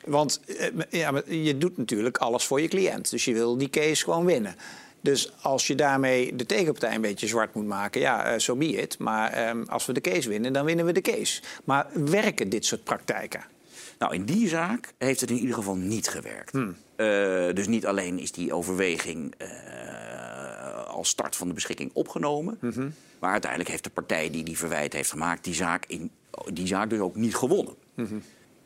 Want 0.05 0.41
eh, 0.59 0.69
ja, 0.91 1.23
je 1.27 1.59
doet 1.59 1.77
natuurlijk 1.77 2.19
alles 2.19 2.45
voor 2.45 2.61
je 2.61 2.69
cliënt. 2.69 3.11
Dus 3.11 3.25
je 3.25 3.33
wil 3.33 3.57
die 3.59 3.71
case 3.71 4.05
gewoon 4.05 4.25
winnen. 4.25 4.55
Dus 5.01 5.33
als 5.43 5.67
je 5.67 5.75
daarmee 5.75 6.37
de 6.37 6.47
tegenpartij 6.47 6.95
een 6.95 7.01
beetje 7.01 7.27
zwart 7.27 7.55
moet 7.55 7.67
maken, 7.67 8.01
ja, 8.01 8.33
zo 8.33 8.39
so 8.39 8.57
be 8.57 8.67
it. 8.67 8.99
Maar 8.99 9.33
ehm, 9.33 9.63
als 9.63 9.87
we 9.87 9.93
de 9.93 10.01
case 10.01 10.29
winnen, 10.29 10.53
dan 10.53 10.65
winnen 10.65 10.87
we 10.87 10.93
de 10.93 11.01
case. 11.01 11.43
Maar 11.65 11.87
werken 11.95 12.49
dit 12.49 12.65
soort 12.65 12.85
praktijken? 12.85 13.45
Nou, 13.99 14.15
in 14.15 14.25
die 14.25 14.49
zaak 14.49 14.93
heeft 14.99 15.21
het 15.21 15.31
in 15.31 15.39
ieder 15.39 15.55
geval 15.55 15.77
niet 15.77 16.09
gewerkt. 16.09 16.53
Hmm. 16.53 16.77
Eh, 16.97 17.07
dus 17.55 17.67
niet 17.67 17.87
alleen 17.87 18.19
is 18.19 18.33
die 18.33 18.53
overweging 18.53 19.35
eh, 19.39 19.49
als 21.01 21.09
start 21.09 21.37
van 21.37 21.49
de 21.49 21.55
beschikking 21.55 21.91
opgenomen. 21.93 22.59
Mhm. 22.61 22.91
Maar 23.19 23.31
uiteindelijk 23.31 23.71
heeft 23.71 23.85
de 23.85 23.91
partij 23.91 24.31
die 24.31 24.45
die 24.45 24.59
verwijt 24.59 24.93
heeft 24.93 25.11
gemaakt... 25.11 25.45
die 25.45 25.55
zaak, 25.55 25.85
in, 25.87 26.11
die 26.53 26.67
zaak 26.67 26.91
dus 26.91 26.99
ook 26.99 27.17
niet 27.17 27.35
gewonnen. 27.35 27.75
Mhm. 27.95 28.19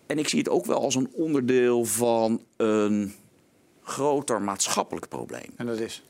En 0.06 0.18
ik 0.18 0.28
zie 0.28 0.38
het 0.38 0.48
ook 0.48 0.66
wel 0.66 0.80
als 0.80 0.94
een 0.94 1.10
onderdeel 1.12 1.84
van 1.84 2.42
een 2.56 3.14
groter 3.82 4.42
maatschappelijk 4.42 5.08
probleem. 5.08 5.50
En 5.56 5.66
dat 5.66 5.78
is. 5.78 6.02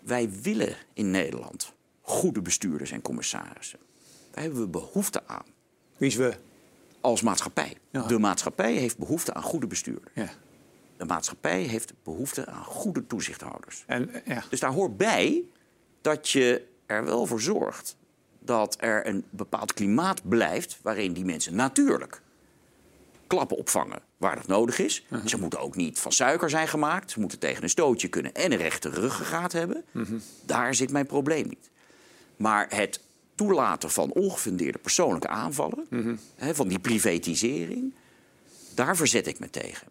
Wij 0.00 0.30
willen 0.42 0.76
in 0.92 1.10
Nederland 1.10 1.72
goede 2.00 2.42
bestuurders 2.42 2.90
en 2.90 3.02
commissarissen. 3.02 3.78
Daar 4.30 4.42
hebben 4.42 4.60
we 4.60 4.68
behoefte 4.68 5.22
aan 5.26 5.46
Wie 5.96 6.08
is 6.08 6.14
we? 6.16 6.34
als 7.00 7.22
maatschappij. 7.22 7.76
Ja. 7.90 8.06
De 8.06 8.18
maatschappij 8.18 8.72
heeft 8.72 8.98
behoefte 8.98 9.34
aan 9.34 9.42
goede 9.42 9.66
bestuurders. 9.66 10.14
Ja. 10.14 10.28
De 10.96 11.04
maatschappij 11.04 11.62
heeft 11.62 11.92
behoefte 12.02 12.46
aan 12.46 12.64
goede 12.64 13.06
toezichthouders. 13.06 13.84
En, 13.86 14.10
ja. 14.24 14.44
Dus 14.50 14.60
daar 14.60 14.72
hoort 14.72 14.96
bij 14.96 15.42
dat 16.00 16.30
je 16.30 16.66
er 16.86 17.04
wel 17.04 17.26
voor 17.26 17.40
zorgt 17.40 17.96
dat 18.38 18.76
er 18.78 19.06
een 19.06 19.24
bepaald 19.30 19.72
klimaat 19.74 20.28
blijft 20.28 20.78
waarin 20.82 21.12
die 21.12 21.24
mensen 21.24 21.54
natuurlijk 21.54 22.22
klappen 23.26 23.56
opvangen 23.56 24.02
waar 24.16 24.36
dat 24.36 24.46
nodig 24.46 24.78
is. 24.78 25.06
Ze 25.24 25.38
moeten 25.38 25.60
ook 25.60 25.76
niet 25.76 25.98
van 25.98 26.12
suiker 26.12 26.50
zijn 26.50 26.68
gemaakt. 26.68 27.10
Ze 27.10 27.20
moeten 27.20 27.38
tegen 27.38 27.62
een 27.62 27.68
stootje 27.68 28.08
kunnen 28.08 28.34
en 28.34 28.52
een 28.52 28.58
rechte 28.58 28.88
ruggengraat 28.88 29.52
hebben. 29.52 29.84
Daar 30.46 30.74
zit 30.74 30.90
mijn 30.90 31.06
probleem 31.06 31.48
niet. 31.48 31.70
Maar 32.36 32.66
het 32.68 33.00
toelaten 33.34 33.90
van 33.90 34.12
ongefundeerde 34.12 34.78
persoonlijke 34.78 35.28
aanvallen, 35.28 35.86
hè, 36.34 36.54
van 36.54 36.68
die 36.68 36.78
privatisering, 36.78 37.94
daar 38.74 38.96
verzet 38.96 39.26
ik 39.26 39.38
me 39.38 39.50
tegen. 39.50 39.86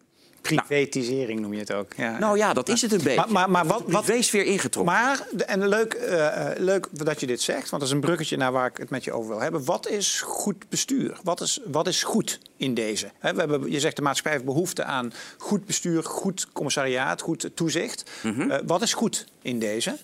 Privatisering 0.48 1.40
noem 1.40 1.52
je 1.52 1.58
het 1.58 1.72
ook. 1.72 1.92
Ja. 1.96 2.18
Nou 2.18 2.36
ja, 2.36 2.52
dat 2.52 2.68
is 2.68 2.82
het 2.82 2.92
een 2.92 3.02
beetje. 3.02 3.16
Maar, 3.16 3.30
maar, 3.30 3.50
maar 3.50 3.66
wat, 3.66 3.82
wat, 3.86 4.04
Privésfeer 4.04 4.44
ingetrokken. 4.44 4.94
maar, 4.94 5.26
en 5.46 5.68
leuk, 5.68 5.92
eh, 5.94 6.50
eh, 6.50 6.58
leuk 6.58 6.88
dat 6.92 7.20
je 7.20 7.26
dit 7.26 7.40
zegt, 7.40 7.70
want 7.70 7.82
dat 7.82 7.82
is 7.82 7.90
een 7.90 8.00
bruggetje 8.00 8.36
naar 8.36 8.52
waar 8.52 8.66
ik 8.66 8.76
het 8.76 8.90
met 8.90 9.04
je 9.04 9.12
over 9.12 9.30
wil 9.30 9.40
hebben. 9.40 9.64
Wat 9.64 9.88
is 9.88 10.20
goed 10.20 10.68
bestuur? 10.68 11.20
Wat 11.22 11.40
is, 11.40 11.60
wat 11.64 11.86
is 11.86 12.02
goed 12.02 12.40
in 12.56 12.74
deze? 12.74 13.10
We 13.20 13.26
hebben, 13.26 13.70
je 13.70 13.80
zegt 13.80 13.96
de 13.96 14.02
maatschappij 14.02 14.32
heeft 14.32 14.44
behoefte 14.44 14.84
aan 14.84 15.12
goed 15.38 15.64
bestuur, 15.66 16.04
goed 16.04 16.52
commissariaat, 16.52 17.20
goed 17.20 17.50
toezicht. 17.54 18.10
Eh, 18.22 18.58
wat 18.66 18.82
is 18.82 18.94
goed 18.94 19.26
in 19.42 19.58
deze? 19.58 19.96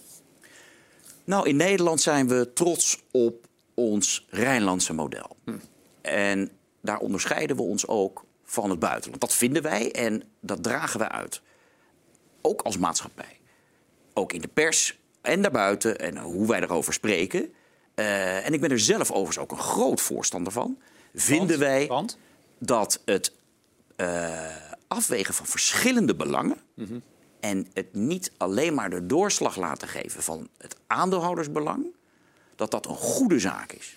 Nou, 1.24 1.48
in 1.48 1.56
Nederland 1.56 2.00
zijn 2.00 2.28
we 2.28 2.52
trots 2.52 3.02
op 3.10 3.46
ons 3.74 4.26
Rijnlandse 4.30 4.92
model. 4.92 5.36
En 6.00 6.50
daar 6.80 6.98
onderscheiden 6.98 7.56
we 7.56 7.62
ons 7.62 7.86
ook 7.86 8.24
van 8.50 8.70
het 8.70 8.78
buitenland. 8.78 9.20
Dat 9.20 9.34
vinden 9.34 9.62
wij 9.62 9.92
en 9.92 10.22
dat 10.40 10.62
dragen 10.62 11.00
we 11.00 11.08
uit. 11.08 11.40
Ook 12.40 12.62
als 12.62 12.78
maatschappij. 12.78 13.40
Ook 14.14 14.32
in 14.32 14.40
de 14.40 14.48
pers 14.48 14.98
en 15.20 15.42
daarbuiten 15.42 15.98
en 15.98 16.18
hoe 16.18 16.46
wij 16.46 16.60
erover 16.60 16.92
spreken. 16.92 17.54
Eh, 17.94 18.46
en 18.46 18.52
ik 18.52 18.60
ben 18.60 18.70
er 18.70 18.80
zelf 18.80 19.10
overigens 19.10 19.38
ook 19.38 19.50
een 19.50 19.58
groot 19.58 20.00
voorstander 20.00 20.52
van. 20.52 20.78
Vinden 21.14 21.46
Want? 21.46 21.60
wij 21.60 21.86
Want? 21.86 22.18
dat 22.58 23.02
het 23.04 23.32
eh, 23.96 24.56
afwegen 24.88 25.34
van 25.34 25.46
verschillende 25.46 26.14
belangen 26.14 26.58
en 27.40 27.66
het 27.72 27.94
niet 27.94 28.32
alleen 28.36 28.74
maar 28.74 28.90
de 28.90 29.06
doorslag 29.06 29.56
laten 29.56 29.88
geven 29.88 30.22
van 30.22 30.48
het 30.58 30.76
aandeelhoudersbelang, 30.86 31.86
dat 32.56 32.70
dat 32.70 32.86
een 32.86 32.96
goede 32.96 33.38
zaak 33.38 33.72
is. 33.72 33.96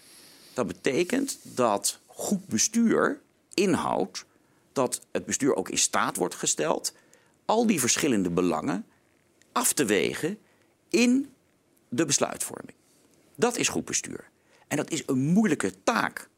Dat 0.54 0.68
betekent 0.68 1.38
dat 1.42 2.00
goed 2.06 2.48
bestuur 2.48 3.22
inhoudt 3.54 4.26
dat 4.74 5.02
het 5.12 5.26
bestuur 5.26 5.56
ook 5.56 5.70
in 5.70 5.78
staat 5.78 6.18
wordt 6.18 6.36
gesteld 6.36 6.94
al 7.46 7.68
die 7.68 7.80
verschillende 7.80 8.30
belangen 8.30 8.86
af 9.52 9.74
te 9.74 9.86
wegen 9.86 10.38
in 10.90 11.34
de 11.90 12.06
besluitvorming. 12.06 12.78
Dat 13.36 13.58
is 13.58 13.68
goed 13.68 13.86
bestuur. 13.86 14.30
En 14.68 14.78
dat 14.78 14.92
is 14.92 15.04
een 15.06 15.20
moeilijke 15.20 15.84
taak. 15.84 16.30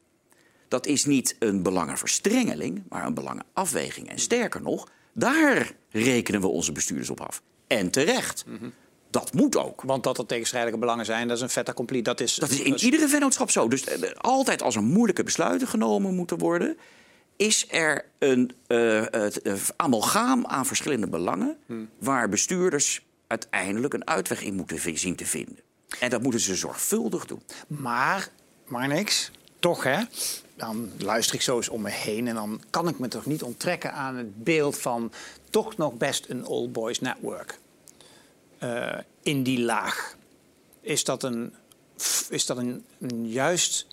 Dat 0.68 0.86
is 0.86 1.04
niet 1.04 1.36
een 1.38 1.62
belangenverstrengeling, 1.62 2.82
maar 2.88 3.06
een 3.06 3.14
belangenafweging. 3.14 4.08
En 4.08 4.18
sterker 4.18 4.62
nog, 4.62 4.88
daar 5.12 5.72
rekenen 5.90 6.40
we 6.40 6.46
onze 6.46 6.72
bestuurders 6.72 7.10
op 7.10 7.20
af. 7.20 7.42
En 7.66 7.90
terecht. 7.90 8.44
Dat 9.10 9.32
moet 9.32 9.56
ook. 9.56 9.82
Want 9.82 10.04
dat 10.04 10.18
er 10.18 10.26
tegenstrijdige 10.26 10.78
belangen 10.78 11.04
zijn, 11.04 11.28
dat 11.28 11.36
is 11.36 11.42
een 11.42 11.48
fait 11.48 11.68
accompli. 11.68 12.02
Dat 12.02 12.20
is, 12.20 12.34
Dat 12.34 12.50
is 12.50 12.60
in 12.60 12.74
iedere 12.74 13.08
vennootschap 13.08 13.50
zo. 13.50 13.68
Dus 13.68 13.84
eh, 13.84 14.10
altijd 14.16 14.62
als 14.62 14.76
er 14.76 14.82
moeilijke 14.82 15.22
besluiten 15.22 15.68
genomen 15.68 16.14
moeten 16.14 16.38
worden, 16.38 16.78
is 17.36 17.66
er 17.70 18.04
een 18.18 18.52
het, 18.66 19.72
amalgaam 19.76 20.46
aan 20.46 20.66
verschillende 20.66 21.06
belangen 21.06 21.56
waar 21.98 22.28
bestuurders 22.28 23.04
uiteindelijk 23.26 23.94
een 23.94 24.06
uitweg 24.06 24.42
in 24.42 24.54
moeten 24.54 24.98
zien 24.98 25.16
te 25.16 25.26
vinden. 25.26 25.58
En 26.00 26.10
dat 26.10 26.22
moeten 26.22 26.40
ze 26.40 26.54
zorgvuldig 26.54 27.26
doen. 27.26 27.42
Maar, 27.66 28.28
maar 28.66 28.88
niks, 28.88 29.30
toch 29.58 29.82
hè? 29.82 30.02
Dan 30.56 30.90
luister 30.98 31.34
ik 31.34 31.42
zo 31.42 31.56
eens 31.56 31.68
om 31.68 31.82
me 31.82 31.90
heen 31.90 32.28
en 32.28 32.34
dan 32.34 32.62
kan 32.70 32.88
ik 32.88 32.98
me 32.98 33.08
toch 33.08 33.26
niet 33.26 33.42
onttrekken 33.42 33.92
aan 33.92 34.16
het 34.16 34.44
beeld 34.44 34.78
van 34.78 35.12
toch 35.50 35.76
nog 35.76 35.94
best 35.94 36.28
een 36.28 36.46
old 36.46 36.72
boys 36.72 37.00
network. 37.00 37.58
Eh, 38.58 38.98
in 39.22 39.42
die 39.42 39.60
laag. 39.60 40.16
Is 40.80 41.04
dat 41.04 41.22
een, 41.22 41.54
is 42.28 42.46
dat 42.46 42.56
een, 42.56 42.84
een 43.00 43.28
juist 43.28 43.86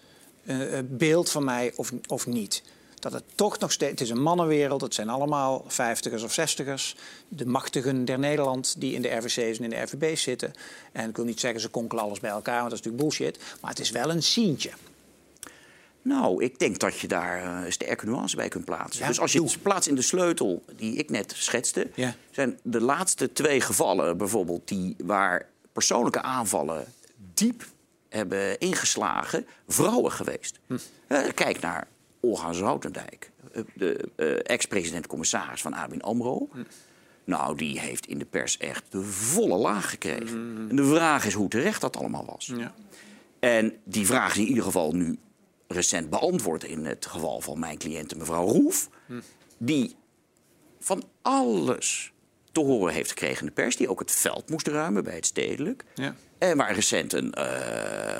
eh, 0.45 0.79
beeld 0.83 1.29
van 1.31 1.43
mij 1.43 1.71
of, 1.75 1.91
of 2.07 2.27
niet? 2.27 2.63
Dat 3.03 3.13
het 3.13 3.23
toch 3.35 3.59
nog 3.59 3.71
steeds, 3.71 3.91
het 3.91 4.01
is 4.01 4.09
een 4.09 4.21
mannenwereld, 4.21 4.81
het 4.81 4.93
zijn 4.93 5.09
allemaal 5.09 5.63
vijftigers 5.67 6.23
of 6.23 6.33
zestigers. 6.33 6.95
De 7.27 7.45
machtigen 7.45 8.05
der 8.05 8.19
Nederland 8.19 8.75
die 8.77 8.93
in 8.93 9.01
de 9.01 9.09
RVC's 9.09 9.57
en 9.57 9.63
in 9.63 9.69
de 9.69 9.81
RVB's 9.81 10.21
zitten. 10.21 10.53
En 10.91 11.09
ik 11.09 11.15
wil 11.15 11.25
niet 11.25 11.39
zeggen 11.39 11.61
ze 11.61 11.69
konkelen 11.69 12.03
alles 12.03 12.19
bij 12.19 12.29
elkaar, 12.29 12.59
want 12.59 12.69
dat 12.69 12.79
is 12.79 12.85
natuurlijk 12.85 13.03
bullshit. 13.17 13.39
Maar 13.61 13.69
het 13.69 13.79
is 13.79 13.89
wel 13.89 14.09
een 14.09 14.23
sientje. 14.23 14.69
Nou, 16.01 16.43
ik 16.43 16.59
denk 16.59 16.79
dat 16.79 16.99
je 16.99 17.07
daar 17.07 17.63
een 17.65 17.71
sterke 17.71 18.05
nuance 18.05 18.35
bij 18.35 18.47
kunt 18.47 18.65
plaatsen. 18.65 19.01
Ja, 19.01 19.07
dus 19.07 19.19
als 19.19 19.31
je 19.31 19.37
doe. 19.39 19.47
het 19.47 19.61
plaatst 19.61 19.89
in 19.89 19.95
de 19.95 20.01
sleutel 20.01 20.63
die 20.75 20.95
ik 20.95 21.09
net 21.09 21.33
schetste, 21.37 21.89
Ja. 21.95 22.15
zijn 22.31 22.59
de 22.61 22.81
laatste 22.81 23.33
twee 23.33 23.61
gevallen 23.61 24.17
bijvoorbeeld 24.17 24.67
die 24.67 24.95
waar 25.03 25.49
persoonlijke 25.73 26.21
aanvallen 26.21 26.85
diep 27.33 27.65
hebben 28.09 28.59
ingeslagen, 28.59 29.47
vrouwen 29.67 30.11
geweest. 30.11 30.59
Hm. 30.67 30.77
Eh, 31.07 31.19
kijk 31.33 31.59
naar 31.59 31.87
Olga 32.23 32.53
Zoutendijk, 32.53 33.31
eh, 33.51 33.61
de 33.75 34.09
eh, 34.15 34.55
ex-president-commissaris 34.55 35.61
van 35.61 35.73
ABN 35.73 35.99
AMRO. 35.99 36.49
Hm. 36.51 36.63
Nou, 37.25 37.57
die 37.57 37.79
heeft 37.79 38.05
in 38.05 38.17
de 38.17 38.25
pers 38.25 38.57
echt 38.57 38.83
de 38.89 39.01
volle 39.03 39.57
laag 39.57 39.89
gekregen. 39.89 40.67
En 40.69 40.75
de 40.75 40.85
vraag 40.85 41.25
is 41.25 41.33
hoe 41.33 41.49
terecht 41.49 41.81
dat 41.81 41.97
allemaal 41.97 42.25
was. 42.25 42.51
Ja. 42.55 42.73
En 43.39 43.73
die 43.83 44.05
vraag 44.05 44.31
is 44.31 44.37
in 44.37 44.47
ieder 44.47 44.63
geval 44.63 44.91
nu 44.91 45.17
recent 45.67 46.09
beantwoord 46.09 46.63
in 46.63 46.85
het 46.85 47.05
geval 47.05 47.41
van 47.41 47.59
mijn 47.59 47.77
cliënte 47.77 48.15
mevrouw 48.15 48.47
Roef. 48.47 48.89
Die 49.57 49.95
van 50.79 51.03
alles 51.21 52.13
te 52.51 52.59
horen 52.59 52.93
heeft 52.93 53.09
gekregen 53.09 53.39
in 53.39 53.45
de 53.45 53.51
pers. 53.51 53.75
Die 53.75 53.89
ook 53.89 53.99
het 53.99 54.11
veld 54.11 54.49
moest 54.49 54.67
ruimen 54.67 55.03
bij 55.03 55.15
het 55.15 55.25
stedelijk. 55.25 55.83
Ja. 55.95 56.15
En 56.37 56.57
waar 56.57 56.73
recent 56.73 57.13
een 57.13 57.33
eh, 57.33 57.45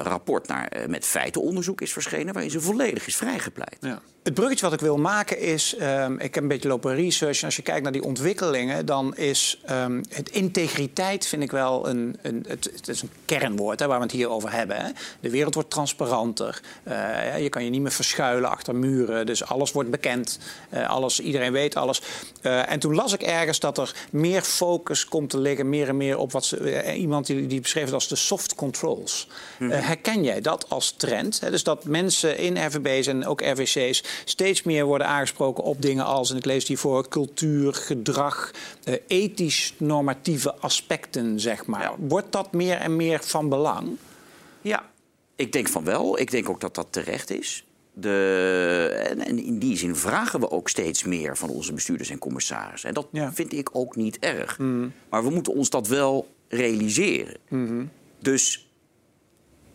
rapport 0.01 0.47
naar, 0.47 0.67
eh, 0.67 0.87
met 0.87 1.05
feitenonderzoek 1.05 1.81
is 1.81 1.93
verschenen... 1.93 2.33
waarin 2.33 2.51
ze 2.51 2.61
volledig 2.61 3.07
is 3.07 3.15
vrijgepleit. 3.15 3.77
Ja. 3.79 4.01
Het 4.23 4.33
bruggetje 4.33 4.65
wat 4.65 4.73
ik 4.73 4.79
wil 4.79 4.97
maken 4.97 5.39
is, 5.39 5.75
ehm, 5.75 6.13
ik 6.13 6.33
heb 6.33 6.43
een 6.43 6.49
beetje 6.49 6.67
lopen 6.67 6.95
research. 6.95 7.39
En 7.39 7.45
als 7.45 7.55
je 7.55 7.61
kijkt 7.61 7.83
naar 7.83 7.91
die 7.91 8.03
ontwikkelingen, 8.03 8.85
dan 8.85 9.15
is 9.15 9.61
ehm, 9.65 10.03
het 10.09 10.29
integriteit, 10.29 11.27
vind 11.27 11.43
ik 11.43 11.51
wel 11.51 11.87
een, 11.87 12.17
een 12.21 12.45
het, 12.47 12.69
het 12.75 12.87
is 12.87 13.01
een 13.01 13.09
kernwoord 13.25 13.79
hè, 13.79 13.87
waar 13.87 13.97
we 13.97 14.03
het 14.03 14.11
hier 14.11 14.29
over 14.29 14.51
hebben. 14.51 14.77
Hè. 14.77 14.89
De 15.19 15.29
wereld 15.29 15.53
wordt 15.53 15.69
transparanter. 15.69 16.61
Eh, 16.83 17.41
je 17.41 17.49
kan 17.49 17.63
je 17.63 17.69
niet 17.69 17.81
meer 17.81 17.91
verschuilen 17.91 18.49
achter 18.49 18.75
muren. 18.75 19.25
Dus 19.25 19.45
alles 19.45 19.71
wordt 19.71 19.89
bekend. 19.89 20.39
Eh, 20.69 20.89
alles, 20.89 21.19
iedereen 21.19 21.51
weet 21.51 21.75
alles. 21.75 22.01
Eh, 22.41 22.71
en 22.71 22.79
toen 22.79 22.95
las 22.95 23.13
ik 23.13 23.21
ergens 23.21 23.59
dat 23.59 23.77
er 23.77 23.95
meer 24.11 24.41
focus 24.41 25.05
komt 25.05 25.29
te 25.29 25.39
liggen, 25.39 25.69
meer 25.69 25.87
en 25.87 25.97
meer 25.97 26.17
op 26.17 26.31
wat 26.31 26.45
ze, 26.45 26.57
eh, 26.57 26.99
iemand 26.99 27.25
die, 27.25 27.47
die 27.47 27.61
beschreef 27.61 27.85
het 27.85 27.93
als 27.93 28.07
de 28.07 28.12
soft 28.15 28.55
controls. 28.55 29.27
Eh, 29.59 29.69
herken 29.69 30.23
jij 30.23 30.41
dat 30.41 30.69
als 30.69 30.91
trend? 30.97 31.39
Dus 31.49 31.63
dat 31.63 31.85
mensen 31.85 32.37
in 32.37 32.65
RVB's 32.65 33.07
en 33.07 33.25
ook 33.25 33.41
RVC's 33.41 34.03
steeds 34.25 34.63
meer 34.63 34.85
worden 34.85 35.07
aangesproken 35.07 35.63
op 35.63 35.81
dingen 35.81 36.05
als, 36.05 36.31
en 36.31 36.37
ik 36.37 36.45
lees 36.45 36.65
die 36.65 36.77
voor, 36.77 37.07
cultuur, 37.07 37.73
gedrag, 37.73 38.51
eh, 38.83 38.93
ethisch-normatieve 39.07 40.55
aspecten, 40.55 41.39
zeg 41.39 41.65
maar. 41.65 41.81
Ja. 41.81 41.95
Wordt 41.97 42.31
dat 42.31 42.51
meer 42.51 42.77
en 42.77 42.95
meer 42.95 43.19
van 43.23 43.49
belang? 43.49 43.89
Ja, 44.61 44.89
ik 45.35 45.51
denk 45.51 45.67
van 45.67 45.83
wel. 45.83 46.19
Ik 46.19 46.31
denk 46.31 46.49
ook 46.49 46.61
dat 46.61 46.75
dat 46.75 46.87
terecht 46.89 47.31
is. 47.31 47.65
De, 47.95 49.15
en, 49.27 49.45
in 49.45 49.59
die 49.59 49.77
zin 49.77 49.95
vragen 49.95 50.39
we 50.39 50.51
ook 50.51 50.69
steeds 50.69 51.03
meer 51.03 51.37
van 51.37 51.49
onze 51.49 51.73
bestuurders 51.73 52.09
en 52.09 52.17
commissarissen. 52.17 52.89
En 52.89 52.95
dat 52.95 53.07
Ja. 53.11 53.33
vind 53.33 53.53
ik 53.53 53.69
ook 53.71 53.95
niet 53.95 54.19
erg. 54.19 54.57
Maar 55.09 55.23
we 55.23 55.29
moeten 55.29 55.53
ons 55.53 55.69
dat 55.69 55.87
wel 55.87 56.27
realiseren. 56.47 57.37
Dus 58.23 58.67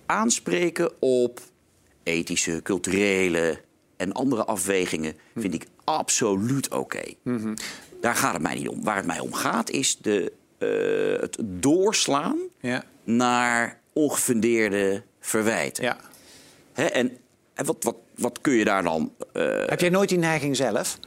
aanspreken 0.06 0.92
op 1.02 1.40
ethische, 2.02 2.60
culturele 2.62 3.60
en 3.96 4.12
andere 4.12 4.44
afwegingen 4.44 5.16
vind 5.36 5.54
ik 5.54 5.66
absoluut 5.84 6.70
oké. 6.70 7.02
Daar 8.00 8.14
gaat 8.14 8.32
het 8.32 8.42
mij 8.42 8.54
niet 8.54 8.68
om. 8.68 8.84
Waar 8.84 8.96
het 8.96 9.06
mij 9.06 9.20
om 9.20 9.32
gaat 9.32 9.70
is 9.70 9.96
de, 9.96 10.32
eh, 10.58 11.20
het 11.20 11.36
doorslaan 11.62 12.38
Ja. 12.60 12.84
naar 13.04 13.80
ongefundeerde 13.92 15.02
verwijten. 15.20 15.84
ja. 15.84 15.96
Hè, 16.72 16.84
en 16.84 17.16
en 17.54 17.64
wat, 17.64 17.76
wat, 17.84 17.96
wat 18.16 18.40
kun 18.40 18.52
je 18.52 18.64
daar 18.64 18.82
dan... 18.82 19.12
eh, 19.32 19.62
Heb 19.66 19.80
jij 19.80 19.88
nooit 19.88 20.08
die 20.08 20.18
neiging 20.18 20.56
zelf? 20.56 20.98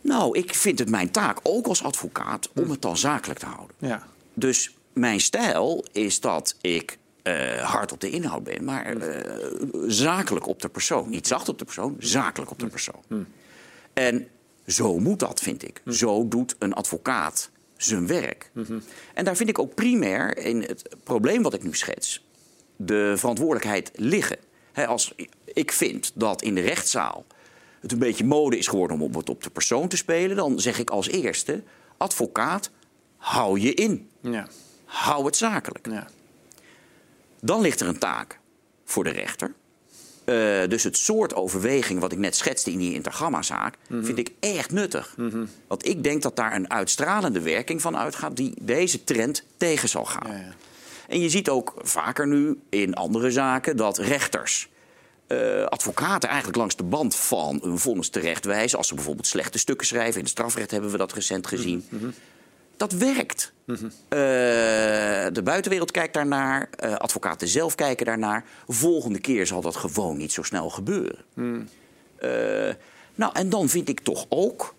nou, 0.00 0.38
ik 0.38 0.54
vind 0.54 0.78
het 0.78 0.90
mijn 0.90 1.10
taak, 1.10 1.38
ook 1.42 1.66
als 1.66 1.82
advocaat, 1.84 2.48
om 2.54 2.70
het 2.70 2.82
dan 2.82 2.96
zakelijk 2.96 3.38
te 3.38 3.46
houden. 3.46 3.76
Ja. 3.78 4.06
Dus 4.34 4.74
mijn 4.94 5.20
stijl 5.20 5.84
is 5.92 6.20
dat 6.20 6.56
ik 6.60 6.98
eh, 7.22 7.56
hard 7.56 7.92
op 7.92 8.00
de 8.00 8.10
inhoud 8.10 8.44
ben, 8.44 8.64
maar 8.64 8.96
eh, 8.96 9.42
zakelijk 9.86 10.46
op 10.46 10.62
de 10.62 10.68
persoon. 10.68 11.10
Niet 11.10 11.26
zacht 11.26 11.48
op 11.48 11.58
de 11.58 11.64
persoon, 11.64 11.96
zakelijk 11.98 12.50
op 12.50 12.58
de 12.58 12.66
persoon. 12.66 13.02
En 13.92 14.28
Zo 14.66 14.98
moet 14.98 15.18
dat, 15.18 15.40
vind 15.40 15.62
ik. 15.62 15.82
Zo 15.86 16.28
doet 16.28 16.56
een 16.58 16.72
advocaat 16.72 17.50
zijn 17.76 18.06
werk. 18.06 18.50
En 19.14 19.24
daar 19.24 19.36
vind 19.36 19.48
ik 19.48 19.58
ook 19.58 19.74
primair 19.74 20.38
in 20.38 20.60
het 20.62 20.88
probleem 21.04 21.42
wat 21.42 21.54
ik 21.54 21.62
nu 21.62 21.74
schets, 21.74 22.24
de 22.76 23.14
verantwoordelijkheid 23.16 23.90
liggen. 23.94 24.38
Als 24.86 25.14
ik 25.44 25.72
vind 25.72 26.12
dat 26.14 26.42
in 26.42 26.54
de 26.54 26.60
rechtszaal 26.60 27.24
het 27.80 27.92
een 27.92 27.98
beetje 27.98 28.24
mode 28.24 28.58
is 28.58 28.66
geworden 28.66 29.00
om 29.00 29.14
het 29.16 29.28
op 29.28 29.42
de 29.42 29.50
persoon 29.50 29.88
te 29.88 29.96
spelen, 29.96 30.36
dan 30.36 30.60
zeg 30.60 30.78
ik 30.78 30.90
als 30.90 31.08
eerste: 31.08 31.62
advocaat, 31.96 32.70
hou 33.16 33.60
je 33.60 33.74
in. 33.74 34.08
Ja. 34.20 34.48
Hou 34.94 35.26
het 35.26 35.36
zakelijk. 35.36 35.86
Ja. 35.90 36.06
Dan 37.40 37.60
ligt 37.60 37.80
er 37.80 37.88
een 37.88 37.98
taak 37.98 38.38
voor 38.84 39.04
de 39.04 39.10
rechter. 39.10 39.54
Eh, 40.24 40.68
dus 40.68 40.82
het 40.82 40.96
soort 40.96 41.34
overweging 41.34 42.00
wat 42.00 42.12
ik 42.12 42.18
net 42.18 42.36
schetste 42.36 42.70
in 42.70 42.78
die 42.78 42.94
intergamma-zaak... 42.94 43.76
vind 43.88 44.18
ik 44.18 44.30
echt 44.40 44.70
nuttig. 44.70 45.14
Want 45.66 45.86
ik 45.86 46.02
denk 46.02 46.22
dat 46.22 46.36
daar 46.36 46.54
een 46.54 46.70
uitstralende 46.70 47.40
werking 47.40 47.80
van 47.80 47.96
uitgaat... 47.96 48.36
die 48.36 48.54
deze 48.60 49.04
trend 49.04 49.44
tegen 49.56 49.88
zal 49.88 50.04
gaan. 50.04 50.32
Ja, 50.32 50.38
ja. 50.38 50.54
En 51.08 51.20
je 51.20 51.28
ziet 51.28 51.48
ook 51.48 51.74
vaker 51.78 52.26
nu 52.26 52.60
in 52.68 52.94
andere 52.94 53.30
zaken 53.30 53.76
dat 53.76 53.98
rechters... 53.98 54.68
eh, 55.26 55.64
advocaten 55.64 56.28
eigenlijk 56.28 56.58
langs 56.58 56.76
de 56.76 56.84
band 56.84 57.16
van 57.16 57.60
een 57.62 57.78
vonnis 57.78 58.08
terecht 58.08 58.44
wijzen... 58.44 58.78
als 58.78 58.88
ze 58.88 58.94
bijvoorbeeld 58.94 59.26
slechte 59.26 59.58
stukken 59.58 59.86
schrijven. 59.86 60.14
In 60.14 60.20
het 60.20 60.30
strafrecht 60.30 60.70
hebben 60.70 60.90
we 60.90 60.96
dat 60.96 61.12
recent 61.12 61.46
gezien. 61.46 61.84
Dat 62.76 62.92
werkt. 62.92 63.53
Eh, 63.66 63.76
de 65.32 65.40
buitenwereld 65.44 65.90
kijkt 65.90 66.14
daarnaar, 66.14 66.68
eh, 66.70 66.94
advocaten 66.94 67.48
zelf 67.48 67.74
kijken 67.74 68.06
daarnaar. 68.06 68.44
Volgende 68.68 69.18
keer 69.18 69.46
zal 69.46 69.60
dat 69.60 69.76
gewoon 69.76 70.16
niet 70.16 70.32
zo 70.32 70.42
snel 70.42 70.70
gebeuren. 70.70 71.24
Eh, 72.16 72.74
nou, 73.14 73.32
en 73.32 73.48
dan 73.48 73.68
vind 73.68 73.88
ik 73.88 74.00
toch 74.00 74.26
ook, 74.28 74.74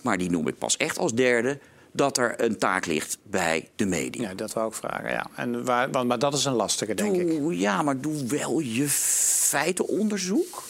maar 0.00 0.18
die 0.18 0.30
noem 0.30 0.48
ik 0.48 0.58
pas 0.58 0.76
echt 0.76 0.98
als 0.98 1.14
derde, 1.14 1.58
dat 1.92 2.16
er 2.16 2.42
een 2.42 2.58
taak 2.58 2.86
ligt 2.86 3.18
bij 3.22 3.68
de 3.76 3.86
media. 3.86 4.28
ja, 4.28 4.34
dat 4.34 4.52
wou 4.52 4.68
ik 4.68 4.74
vragen. 4.74 5.10
Ja. 5.10 5.26
En 5.36 5.64
waar, 5.64 5.90
want, 5.90 6.08
maar 6.08 6.18
dat 6.18 6.34
is 6.34 6.44
een 6.44 6.52
lastige, 6.52 6.94
denk 6.94 7.16
ik. 7.16 7.28
Doe, 7.28 7.58
ja, 7.58 7.82
maar 7.82 8.00
doe 8.00 8.26
wel 8.26 8.60
je 8.60 8.88
feitenonderzoek. 8.88 10.62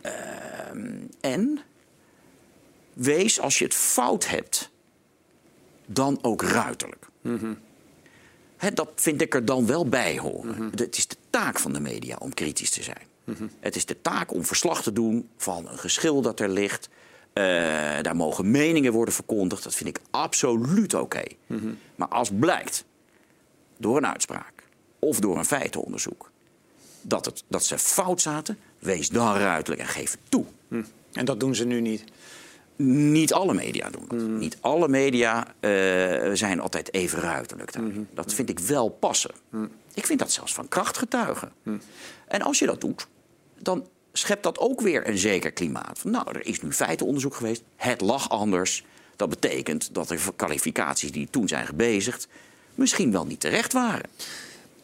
Ehm, 0.00 0.94
en 1.20 1.60
wees 2.92 3.40
als 3.40 3.58
je 3.58 3.64
het 3.64 3.74
fout 3.74 4.28
hebt, 4.28 4.70
dan 5.86 6.18
ook 6.22 6.42
ruiterlijk. 6.42 7.08
Dat 8.74 8.90
vind 8.94 9.20
ik 9.20 9.34
er 9.34 9.44
dan 9.44 9.66
wel 9.66 9.88
bij 9.88 10.18
horen. 10.18 10.70
Het 10.74 10.96
is 10.96 11.06
de 11.06 11.16
taak 11.30 11.58
van 11.58 11.72
de 11.72 11.80
media 11.80 12.16
om 12.18 12.34
kritisch 12.34 12.70
te 12.70 12.82
zijn. 12.82 13.02
Het 13.60 13.76
is 13.76 13.86
de 13.86 14.00
taak 14.00 14.32
om 14.32 14.44
verslag 14.44 14.82
te 14.82 14.92
doen 14.92 15.28
van 15.36 15.68
een 15.68 15.78
geschil 15.78 16.22
dat 16.22 16.40
er 16.40 16.48
ligt. 16.48 16.88
Eh, 17.32 17.44
daar 18.02 18.16
mogen 18.16 18.50
meningen 18.50 18.92
worden 18.92 19.14
verkondigd. 19.14 19.62
Dat 19.62 19.74
vind 19.74 19.88
ik 19.88 20.00
absoluut 20.10 20.94
oké. 20.94 21.22
Maar 21.94 22.08
als 22.08 22.30
blijkt 22.38 22.84
door 23.76 23.96
een 23.96 24.06
uitspraak 24.06 24.52
of 24.98 25.20
door 25.20 25.38
een 25.38 25.44
feitenonderzoek 25.44 26.30
dat, 27.08 27.24
het, 27.24 27.44
dat 27.48 27.64
ze 27.64 27.78
fout 27.78 28.20
zaten, 28.20 28.58
wees 28.78 29.08
dan 29.08 29.36
ruiterlijk 29.36 29.80
en 29.80 29.88
geef 29.88 30.10
het 30.10 30.20
toe. 30.28 30.44
En 31.12 31.24
dat 31.24 31.40
doen 31.40 31.54
ze 31.54 31.64
nu 31.64 31.80
niet. 31.80 32.04
Niet 32.76 33.32
alle 33.32 33.54
media 33.54 33.90
doen 33.90 34.04
dat. 34.08 34.18
Niet 34.28 34.56
alle 34.60 34.88
media 34.88 35.46
eh, 35.60 35.70
zijn 36.32 36.60
altijd 36.60 36.94
even 36.94 37.20
ruiterlijk 37.20 37.72
daarin. 37.72 38.08
Dat 38.14 38.34
vind 38.34 38.48
ik 38.48 38.58
wel 38.58 38.88
passen. 38.88 39.30
Ik 39.94 40.06
vind 40.06 40.18
dat 40.18 40.32
zelfs 40.32 40.54
van 40.54 40.68
kracht 40.68 40.98
getuigen. 40.98 41.52
En 42.28 42.42
als 42.42 42.58
je 42.58 42.66
dat 42.66 42.80
doet, 42.80 43.06
dan 43.58 43.86
schept 44.12 44.42
dat 44.42 44.58
ook 44.58 44.80
weer 44.80 45.08
een 45.08 45.18
zeker 45.18 45.52
klimaat. 45.52 45.98
Van, 45.98 46.10
nou, 46.10 46.26
er 46.28 46.46
is 46.46 46.62
nu 46.62 46.72
feitenonderzoek 46.72 47.34
geweest. 47.34 47.62
Het 47.76 48.00
lag 48.00 48.28
anders. 48.28 48.84
Dat 49.16 49.28
betekent 49.28 49.94
dat 49.94 50.08
de 50.08 50.18
kwalificaties 50.36 51.12
die 51.12 51.28
toen 51.30 51.48
zijn 51.48 51.66
gebezigd... 51.66 52.28
misschien 52.74 53.12
wel 53.12 53.26
niet 53.26 53.40
terecht 53.40 53.72
waren. 53.72 54.08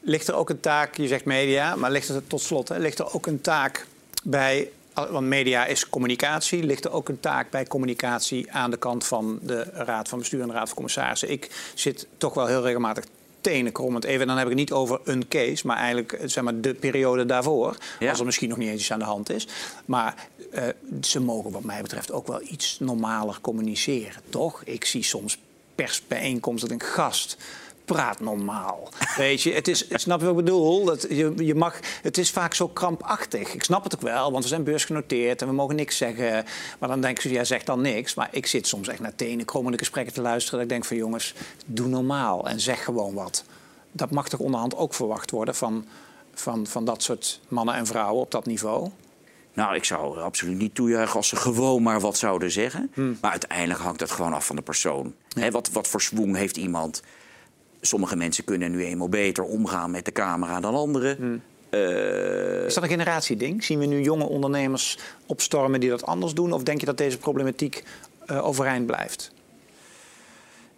Ligt 0.00 0.28
er 0.28 0.34
ook 0.34 0.50
een 0.50 0.60
taak, 0.60 0.96
je 0.96 1.06
zegt 1.06 1.24
media, 1.24 1.76
maar 1.76 1.90
ligt 1.90 2.08
er 2.08 2.26
tot 2.26 2.40
slot, 2.40 2.68
hè, 2.68 2.78
ligt 2.78 2.98
er 2.98 3.14
ook 3.14 3.26
een 3.26 3.40
taak 3.40 3.86
bij, 4.22 4.70
want 4.94 5.26
media 5.26 5.64
is 5.66 5.88
communicatie, 5.88 6.62
ligt 6.62 6.84
er 6.84 6.92
ook 6.92 7.08
een 7.08 7.20
taak 7.20 7.50
bij 7.50 7.66
communicatie 7.66 8.52
aan 8.52 8.70
de 8.70 8.76
kant 8.76 9.06
van 9.06 9.38
de 9.42 9.62
Raad 9.72 10.08
van 10.08 10.18
Bestuur 10.18 10.40
en 10.40 10.46
de 10.46 10.52
Raad 10.52 10.66
van 10.66 10.74
Commissarissen? 10.76 11.30
Ik 11.30 11.70
zit 11.74 12.06
toch 12.16 12.34
wel 12.34 12.46
heel 12.46 12.62
regelmatig 12.62 13.04
tenenkrommend 13.40 14.04
even, 14.04 14.26
dan 14.26 14.36
heb 14.36 14.44
ik 14.44 14.50
het 14.50 14.60
niet 14.60 14.72
over 14.72 15.00
een 15.04 15.28
case, 15.28 15.66
maar 15.66 15.76
eigenlijk 15.76 16.18
zeg 16.24 16.44
maar, 16.44 16.60
de 16.60 16.74
periode 16.74 17.26
daarvoor, 17.26 17.76
Ja. 17.98 18.10
als 18.10 18.18
er 18.18 18.24
misschien 18.24 18.48
nog 18.48 18.58
niet 18.58 18.68
eens 18.68 18.80
iets 18.80 18.92
aan 18.92 18.98
de 18.98 19.04
hand 19.04 19.30
is. 19.30 19.46
Maar 19.84 20.28
eh, 20.52 20.64
ze 21.00 21.20
mogen 21.20 21.50
wat 21.50 21.62
mij 21.62 21.82
betreft 21.82 22.12
ook 22.12 22.26
wel 22.26 22.40
iets 22.42 22.76
normaler 22.80 23.38
communiceren, 23.40 24.20
toch? 24.28 24.62
Ik 24.64 24.84
zie 24.84 25.02
soms 25.02 25.38
persbijeenkomsten 25.74 26.68
dat 26.68 26.78
denk, 26.78 26.90
gast, 26.92 27.36
praat 27.84 28.20
normaal. 28.20 28.88
Weet 29.16 29.42
je, 29.42 29.52
het 29.52 29.68
is, 29.68 29.86
snap 29.90 30.20
je 30.20 30.26
wat 30.26 30.38
ik 30.38 30.44
bedoel? 30.44 30.84
Dat 30.84 31.06
je, 31.08 31.32
je 31.36 31.54
mag, 31.54 31.78
het 32.02 32.18
is 32.18 32.30
vaak 32.30 32.54
zo 32.54 32.68
krampachtig. 32.68 33.54
Ik 33.54 33.62
snap 33.62 33.84
het 33.84 33.94
ook 33.94 34.00
wel, 34.00 34.32
want 34.32 34.42
we 34.42 34.48
zijn 34.48 34.64
beursgenoteerd 34.64 35.42
en 35.42 35.48
we 35.48 35.54
mogen 35.54 35.76
niks 35.76 35.96
zeggen. 35.96 36.44
Maar 36.78 36.88
dan 36.88 37.00
denk 37.00 37.18
ik, 37.18 37.30
jij 37.30 37.44
zegt 37.44 37.66
dan 37.66 37.80
niks. 37.80 38.14
Maar 38.14 38.28
ik 38.30 38.46
zit 38.46 38.66
soms 38.66 38.88
echt 38.88 39.00
naar 39.00 39.14
tenen 39.14 39.44
krommende 39.44 39.78
gesprekken 39.78 40.14
te 40.14 40.20
luisteren. 40.20 40.58
Dat 40.58 40.68
ik 40.68 40.72
denk 40.72 40.84
van 40.84 40.96
jongens, 40.96 41.34
doe 41.66 41.88
normaal 41.88 42.48
en 42.48 42.60
zeg 42.60 42.84
gewoon 42.84 43.14
wat. 43.14 43.44
Dat 43.92 44.10
mag 44.10 44.28
toch 44.28 44.40
onderhand 44.40 44.76
ook 44.76 44.94
verwacht 44.94 45.30
worden 45.30 45.54
van, 45.54 45.86
van, 46.34 46.66
van 46.66 46.84
dat 46.84 47.02
soort 47.02 47.40
mannen 47.48 47.74
en 47.74 47.86
vrouwen 47.86 48.22
op 48.22 48.30
dat 48.30 48.46
niveau? 48.46 48.90
Nou, 49.54 49.74
ik 49.74 49.84
zou 49.84 50.20
absoluut 50.20 50.58
niet 50.58 50.74
toejuichen 50.74 51.16
als 51.16 51.28
ze 51.28 51.36
gewoon 51.36 51.82
maar 51.82 52.00
wat 52.00 52.16
zouden 52.16 52.50
zeggen. 52.50 52.90
Maar 53.20 53.30
uiteindelijk 53.30 53.80
hangt 53.80 53.98
dat 53.98 54.10
gewoon 54.10 54.32
af 54.32 54.46
van 54.46 54.56
de 54.56 54.62
persoon. 54.62 55.14
Hè, 55.28 55.50
wat, 55.50 55.70
wat 55.70 55.88
voor 55.88 56.00
swoon 56.00 56.34
heeft 56.34 56.56
iemand? 56.56 57.02
Sommige 57.84 58.16
mensen 58.16 58.44
kunnen 58.44 58.70
nu 58.70 58.84
eenmaal 58.84 59.08
beter 59.08 59.44
omgaan 59.44 59.90
met 59.90 60.04
de 60.04 60.12
camera 60.12 60.60
dan 60.60 60.74
anderen. 60.74 61.42
Eh, 61.70 62.64
Is 62.64 62.74
dat 62.74 62.82
een 62.82 62.88
generatieding? 62.88 63.64
Zien 63.64 63.78
we 63.78 63.86
nu 63.86 64.02
jonge 64.02 64.24
ondernemers 64.24 64.98
opstormen 65.26 65.80
die 65.80 65.90
dat 65.90 66.06
anders 66.06 66.34
doen? 66.34 66.52
Of 66.52 66.62
denk 66.62 66.80
je 66.80 66.86
dat 66.86 66.98
deze 66.98 67.18
problematiek 67.18 67.84
eh, 68.26 68.46
overeind 68.46 68.86
blijft? 68.86 69.32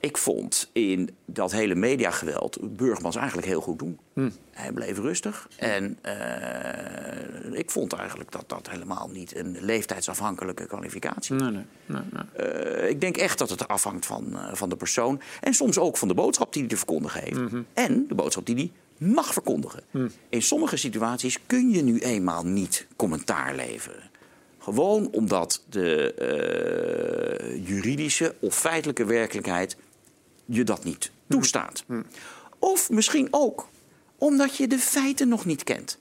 Ik 0.05 0.19
vond 0.19 0.71
in 0.73 1.11
dat 1.25 1.53
hele 1.53 1.75
mediageweld 1.75 2.59
Burgmans 2.77 3.17
eigenlijk 3.17 3.47
heel 3.47 3.61
goed 3.61 3.79
doen. 3.79 3.99
Hij 4.51 4.73
bleef 4.73 4.99
rustig. 4.99 5.49
En 5.57 5.99
eh, 6.03 7.59
ik 7.59 7.71
vond 7.71 7.93
eigenlijk 7.93 8.33
dat 8.33 8.45
dat 8.47 8.71
helemaal 8.71 9.09
niet 9.13 9.37
een 9.37 9.57
leeftijdsafhankelijke 9.61 10.67
kwalificatie. 10.67 11.35
Nee, 11.35 11.51
nee. 11.51 11.65
nee, 11.87 12.03
nee. 12.13 12.47
Eh, 12.47 12.89
ik 12.89 13.01
denk 13.01 13.17
echt 13.17 13.39
dat 13.39 13.51
het 13.51 13.69
afhangt 13.69 14.07
van, 14.07 14.39
eh, 14.39 14.55
van 14.55 14.69
de 14.69 14.77
persoon. 14.77 15.21
En 15.41 15.55
soms 15.55 15.79
ook 15.79 15.97
van 15.97 16.09
de 16.09 16.15
boodschap 16.15 16.53
die 16.53 16.63
hij 16.63 16.71
te 16.71 16.77
verkondigen 16.77 17.21
heeft. 17.23 17.41
En 17.73 18.05
de 18.09 18.15
boodschap 18.15 18.47
die 18.47 18.55
hij 18.55 18.71
mag 19.09 19.33
verkondigen. 19.33 19.83
In 20.29 20.43
sommige 20.43 20.77
situaties 20.77 21.39
kun 21.47 21.71
je 21.71 21.83
nu 21.83 21.99
eenmaal 21.99 22.47
niet 22.47 22.87
commentaar 22.97 23.55
leveren. 23.55 24.11
Gewoon 24.59 25.09
omdat 25.13 25.63
de 25.69 27.63
juridische 27.65 28.35
of 28.41 28.55
feitelijke 28.59 29.05
werkelijkheid 29.05 29.77
je 30.45 30.65
dat 30.65 30.85
niet 30.85 31.11
toestaat. 31.29 31.85
Of 32.59 32.91
misschien 32.91 33.29
ook 33.31 33.69
omdat 34.19 34.57
je 34.57 34.67
de 34.69 34.79
feiten 34.79 35.29
nog 35.29 35.45
niet 35.45 35.65
kent. 35.65 35.99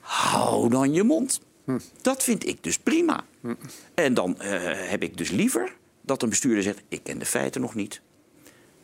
Hou 0.00 0.68
dan 0.70 0.92
je 0.92 1.02
mond. 1.02 1.40
Dat 2.02 2.22
vind 2.22 2.46
ik 2.46 2.62
dus 2.62 2.78
prima. 2.78 3.24
En 3.94 4.14
dan 4.14 4.40
eh, 4.40 4.88
heb 4.90 5.02
ik 5.02 5.16
dus 5.16 5.30
liever 5.30 5.76
dat 6.00 6.22
een 6.22 6.28
bestuurder 6.28 6.62
zegt: 6.62 6.82
Ik 6.88 7.02
ken 7.02 7.18
de 7.18 7.26
feiten 7.26 7.60
nog 7.60 7.74
niet. 7.74 8.00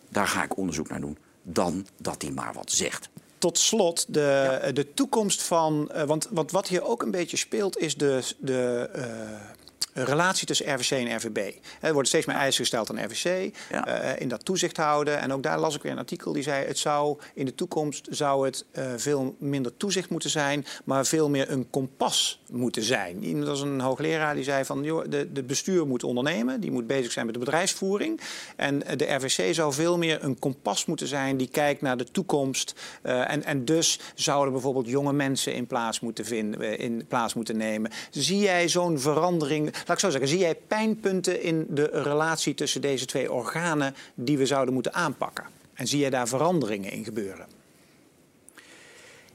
Daar 0.09 0.27
ga 0.27 0.43
ik 0.43 0.57
onderzoek 0.57 0.89
naar 0.89 1.01
doen. 1.01 1.19
Dan 1.43 1.87
dat 1.97 2.23
hij 2.23 2.31
maar 2.31 2.53
wat 2.53 2.73
zegt. 2.73 3.09
Tot 3.39 3.59
slot, 3.59 4.15
de, 4.15 4.71
de 4.75 4.95
toekomst 4.95 5.43
van. 5.43 5.91
eh, 5.91 6.03
want, 6.03 6.29
want 6.31 6.51
wat 6.51 6.69
hier 6.69 6.83
ook 6.83 7.03
een 7.03 7.11
beetje 7.11 7.37
speelt, 7.37 7.79
is 7.79 7.95
de, 7.97 8.35
de 8.39 8.91
eh, 8.93 9.05
relatie 9.93 10.47
tussen 10.47 10.75
RVC 10.75 10.91
en 10.91 11.17
RVB. 11.17 11.53
Er 11.81 11.93
worden 11.93 12.09
steeds 12.09 12.27
meer 12.27 12.37
eisen 12.37 12.61
gesteld 12.61 12.91
aan 12.91 13.05
RVC 13.05 13.55
Ja. 13.71 13.87
eh, 13.87 14.21
in 14.21 14.29
dat 14.29 14.45
toezicht 14.45 14.77
houden. 14.77 15.19
En 15.19 15.33
ook 15.33 15.43
daar 15.43 15.59
las 15.59 15.75
ik 15.75 15.83
weer 15.83 15.93
een 15.93 15.99
artikel 15.99 16.33
die 16.33 16.43
zei: 16.43 16.67
het 16.67 16.79
zou 16.79 17.19
in 17.35 17.45
de 17.45 17.55
toekomst 17.55 18.07
zou 18.11 18.47
het 18.47 18.65
eh, 18.71 18.85
veel 18.97 19.37
minder 19.39 19.77
toezicht 19.77 20.11
moeten 20.11 20.31
zijn, 20.31 20.67
maar 20.85 21.07
veel 21.07 21.29
meer 21.31 21.51
een 21.51 21.71
kompas 21.71 22.41
moeten 22.51 22.83
zijn. 22.83 23.25
Iemand 23.25 23.47
was 23.47 23.61
een 23.61 23.81
hoogleraar 23.81 24.35
die 24.35 24.45
zei 24.45 24.65
van 24.65 24.83
joh, 24.83 25.05
de, 25.09 25.33
de 25.33 25.43
bestuur 25.43 25.87
moet 25.87 26.05
ondernemen, 26.05 26.61
die 26.61 26.71
moet 26.71 26.87
bezig 26.87 27.13
zijn 27.13 27.25
met 27.27 27.35
de 27.35 27.41
bedrijfsvoering. 27.41 28.21
En 28.57 28.87
eh, 28.87 28.97
de 28.97 29.15
RVC 29.15 29.55
zou 29.55 29.73
veel 29.73 29.99
meer 29.99 30.25
een 30.25 30.39
kompas 30.39 30.87
moeten 30.87 31.07
zijn 31.07 31.37
die 31.37 31.49
kijkt 31.49 31.81
naar 31.81 31.97
de 31.97 32.11
toekomst. 32.11 32.75
En, 33.03 33.45
en 33.45 33.65
dus 33.65 33.99
zouden 34.15 34.53
bijvoorbeeld 34.53 34.87
jonge 34.89 35.13
mensen 35.13 35.55
in 35.55 35.67
plaats 35.67 36.01
moeten, 36.01 36.25
vinden, 36.25 36.79
in 36.79 37.05
plaats 37.09 37.35
moeten 37.35 37.57
nemen. 37.57 37.91
Zie 38.11 38.39
jij 38.39 38.69
zo'n 38.69 38.99
verandering? 38.99 39.73
Laat 39.87 39.97
ik 39.97 39.99
zo 39.99 40.11
zeggen, 40.11 40.29
zie 40.29 40.39
jij 40.39 40.55
pijnpunten 40.55 41.43
in 41.43 41.67
de 41.71 41.91
relatie 41.93 42.55
tussen 42.55 42.81
deze 42.81 43.07
twee 43.07 43.33
organen 43.33 43.95
die 44.15 44.39
we 44.39 44.47
zouden 44.47 44.75
moeten 44.75 44.95
aanpakken? 44.95 45.45
En 45.75 45.87
zie 45.87 45.99
jij 45.99 46.11
daar 46.11 46.29
veranderingen 46.29 46.91
in 46.91 47.05
gebeuren? 47.05 47.47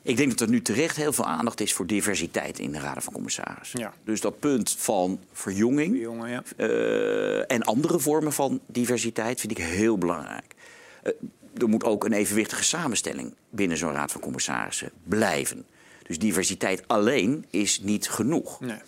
Ik 0.02 0.18
denk 0.18 0.30
dat 0.30 0.40
er 0.40 0.50
nu 0.50 0.62
terecht 0.62 0.96
heel 0.96 1.14
veel 1.14 1.26
aandacht 1.26 1.62
is 1.62 1.74
voor 1.74 1.86
diversiteit 1.86 2.60
in 2.60 2.72
de 2.72 2.80
Raden 2.80 3.04
van 3.04 3.14
Commissarissen. 3.14 3.80
Ja. 3.80 3.94
Dus 4.04 4.22
dat 4.22 4.40
punt 4.40 4.76
van 4.78 5.20
verjonging 5.32 6.02
ja. 6.02 6.44
eh, 6.58 7.52
en 7.52 7.64
andere 7.64 8.00
vormen 8.00 8.34
van 8.34 8.60
diversiteit 8.66 9.40
vind 9.40 9.52
ik 9.52 9.66
heel 9.66 9.98
belangrijk. 9.98 10.56
Eh, 11.04 11.12
er 11.58 11.70
moet 11.70 11.84
ook 11.84 12.06
een 12.06 12.14
evenwichtige 12.14 12.64
samenstelling 12.64 13.34
binnen 13.50 13.78
zo'n 13.78 13.92
Raad 13.92 14.12
van 14.12 14.22
Commissarissen 14.22 14.92
blijven. 15.04 15.66
Dus 16.04 16.20
diversiteit 16.20 16.84
alleen 16.88 17.46
is 17.50 17.80
niet 17.80 18.10
genoeg. 18.10 18.60
Nee. 18.60 18.80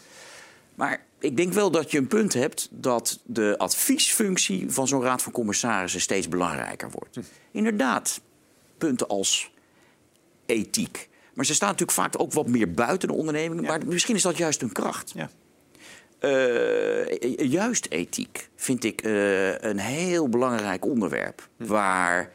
Maar 0.75 1.05
ik 1.19 1.37
denk 1.37 1.53
wel 1.53 1.71
dat 1.71 1.91
je 1.91 1.97
een 1.97 2.07
punt 2.07 2.33
hebt 2.33 2.67
dat 2.71 3.19
de 3.23 3.57
adviesfunctie 3.57 4.71
van 4.71 4.87
zo'n 4.87 5.01
raad 5.01 5.21
van 5.21 5.31
commissarissen 5.31 6.01
steeds 6.01 6.29
belangrijker 6.29 6.89
wordt. 6.91 7.19
Inderdaad, 7.51 8.21
punten 8.77 9.07
als 9.07 9.51
ethiek. 10.45 11.09
Maar 11.33 11.45
ze 11.45 11.53
staan 11.53 11.69
natuurlijk 11.69 11.97
vaak 11.97 12.21
ook 12.21 12.33
wat 12.33 12.47
meer 12.47 12.73
buiten 12.73 13.07
de 13.07 13.13
onderneming. 13.13 13.67
Maar 13.67 13.85
misschien 13.85 14.15
is 14.15 14.21
dat 14.21 14.37
juist 14.37 14.61
een 14.61 14.71
kracht. 14.71 15.11
Ja. 15.15 15.29
Eh, 16.19 17.49
juist 17.49 17.87
ethiek 17.89 18.49
vind 18.55 18.83
ik 18.83 19.01
eh, 19.01 19.57
een 19.57 19.79
heel 19.79 20.29
belangrijk 20.29 20.85
onderwerp. 20.85 21.47
Waar 21.57 22.31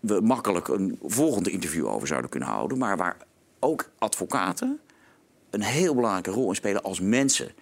we 0.00 0.20
makkelijk 0.20 0.68
een 0.68 0.98
volgende 1.02 1.50
interview 1.50 1.86
over 1.86 2.08
zouden 2.08 2.30
kunnen 2.30 2.48
houden. 2.48 2.78
Maar 2.78 2.96
waar 2.96 3.16
ook 3.58 3.90
advocaten 3.98 4.80
een 5.50 5.62
heel 5.62 5.94
belangrijke 5.94 6.30
rol 6.30 6.48
in 6.48 6.54
spelen 6.54 6.82
als 6.82 7.00
mensen 7.00 7.52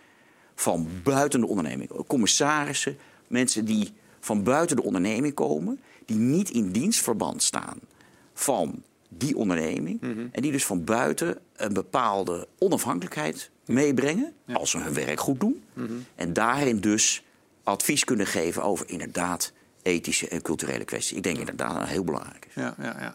van 0.59 0.89
buiten 1.03 1.41
de 1.41 1.47
onderneming. 1.47 1.91
Commissarissen, 2.07 2.97
mensen 3.27 3.65
die 3.65 3.93
van 4.21 4.43
buiten 4.43 4.77
de 4.77 4.83
onderneming 4.83 5.35
komen, 5.35 5.81
die 6.05 6.17
niet 6.17 6.51
in 6.51 6.71
dienstverband 6.73 7.43
staan 7.43 7.81
van 8.35 8.83
die 9.09 9.37
onderneming. 9.37 10.01
En 10.33 10.43
die 10.43 10.53
dus 10.53 10.67
van 10.67 10.85
buiten 10.85 11.39
een 11.57 11.73
bepaalde 11.73 12.49
onafhankelijkheid 12.59 13.51
meebrengen 13.67 14.33
als 14.53 14.71
ze 14.71 14.79
hun 14.79 14.95
werk 14.95 15.21
goed 15.21 15.41
doen. 15.41 15.65
En 16.15 16.33
daarin 16.33 16.81
dus 16.81 17.25
advies 17.63 18.05
kunnen 18.05 18.27
geven 18.27 18.63
over 18.63 18.89
inderdaad 18.89 19.53
ethische 19.89 20.29
en 20.29 20.43
culturele 20.43 20.85
kwesties. 20.85 21.17
Ik 21.17 21.23
denk 21.23 21.39
inderdaad 21.39 21.71
dat 21.71 21.79
dat 21.79 21.89
heel 21.89 22.05
belangrijk 22.05 22.47
is. 22.49 22.55
Ja, 22.55 22.75
ja, 22.79 22.97
ja. 23.01 23.15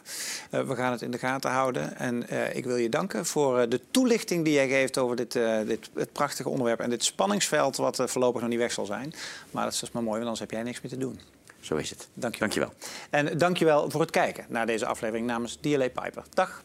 Eh, 0.50 0.68
we 0.68 0.76
gaan 0.76 0.92
het 0.92 1.02
in 1.02 1.12
de 1.12 1.18
gaten 1.18 1.52
houden. 1.52 1.98
En 1.98 2.30
eh, 2.30 2.56
ik 2.56 2.66
wil 2.66 2.76
je 2.76 2.90
danken 2.90 3.26
voor 3.26 3.60
eh, 3.60 3.70
de 3.70 3.82
toelichting 3.92 4.44
die 4.44 4.54
jij 4.54 4.68
geeft 4.68 4.98
over 4.98 5.16
dit, 5.16 5.32
dit 5.66 5.90
het 5.94 6.12
prachtige 6.12 6.50
onderwerp 6.50 6.80
en 6.80 6.90
dit 6.90 7.04
spanningsveld 7.04 7.78
wat 7.78 8.02
voorlopig 8.06 8.42
nog 8.42 8.50
niet 8.50 8.60
weg 8.60 8.72
zal 8.72 8.86
zijn. 8.86 9.14
Maar 9.52 9.64
dat 9.64 9.74
is 9.74 9.80
dus 9.80 9.92
maar 9.92 10.04
mooi, 10.04 10.16
want 10.16 10.24
anders 10.24 10.40
heb 10.40 10.52
jij 10.52 10.64
niks 10.64 10.82
meer 10.82 10.92
te 10.92 10.98
doen. 10.98 11.20
Zo 11.60 11.76
is 11.76 11.90
het. 11.90 12.08
Dank 12.14 12.34
je 12.34 12.40
Dankjewel. 12.40 12.74
En 13.10 13.38
dankjewel 13.38 13.90
voor 13.90 14.02
het 14.02 14.12
kijken 14.12 14.46
naar 14.50 14.66
deze 14.66 14.86
aflevering 14.86 15.28
namens 15.28 15.58
DLA 15.62 15.90
Piper. 15.90 16.24
Dag. 16.34 16.62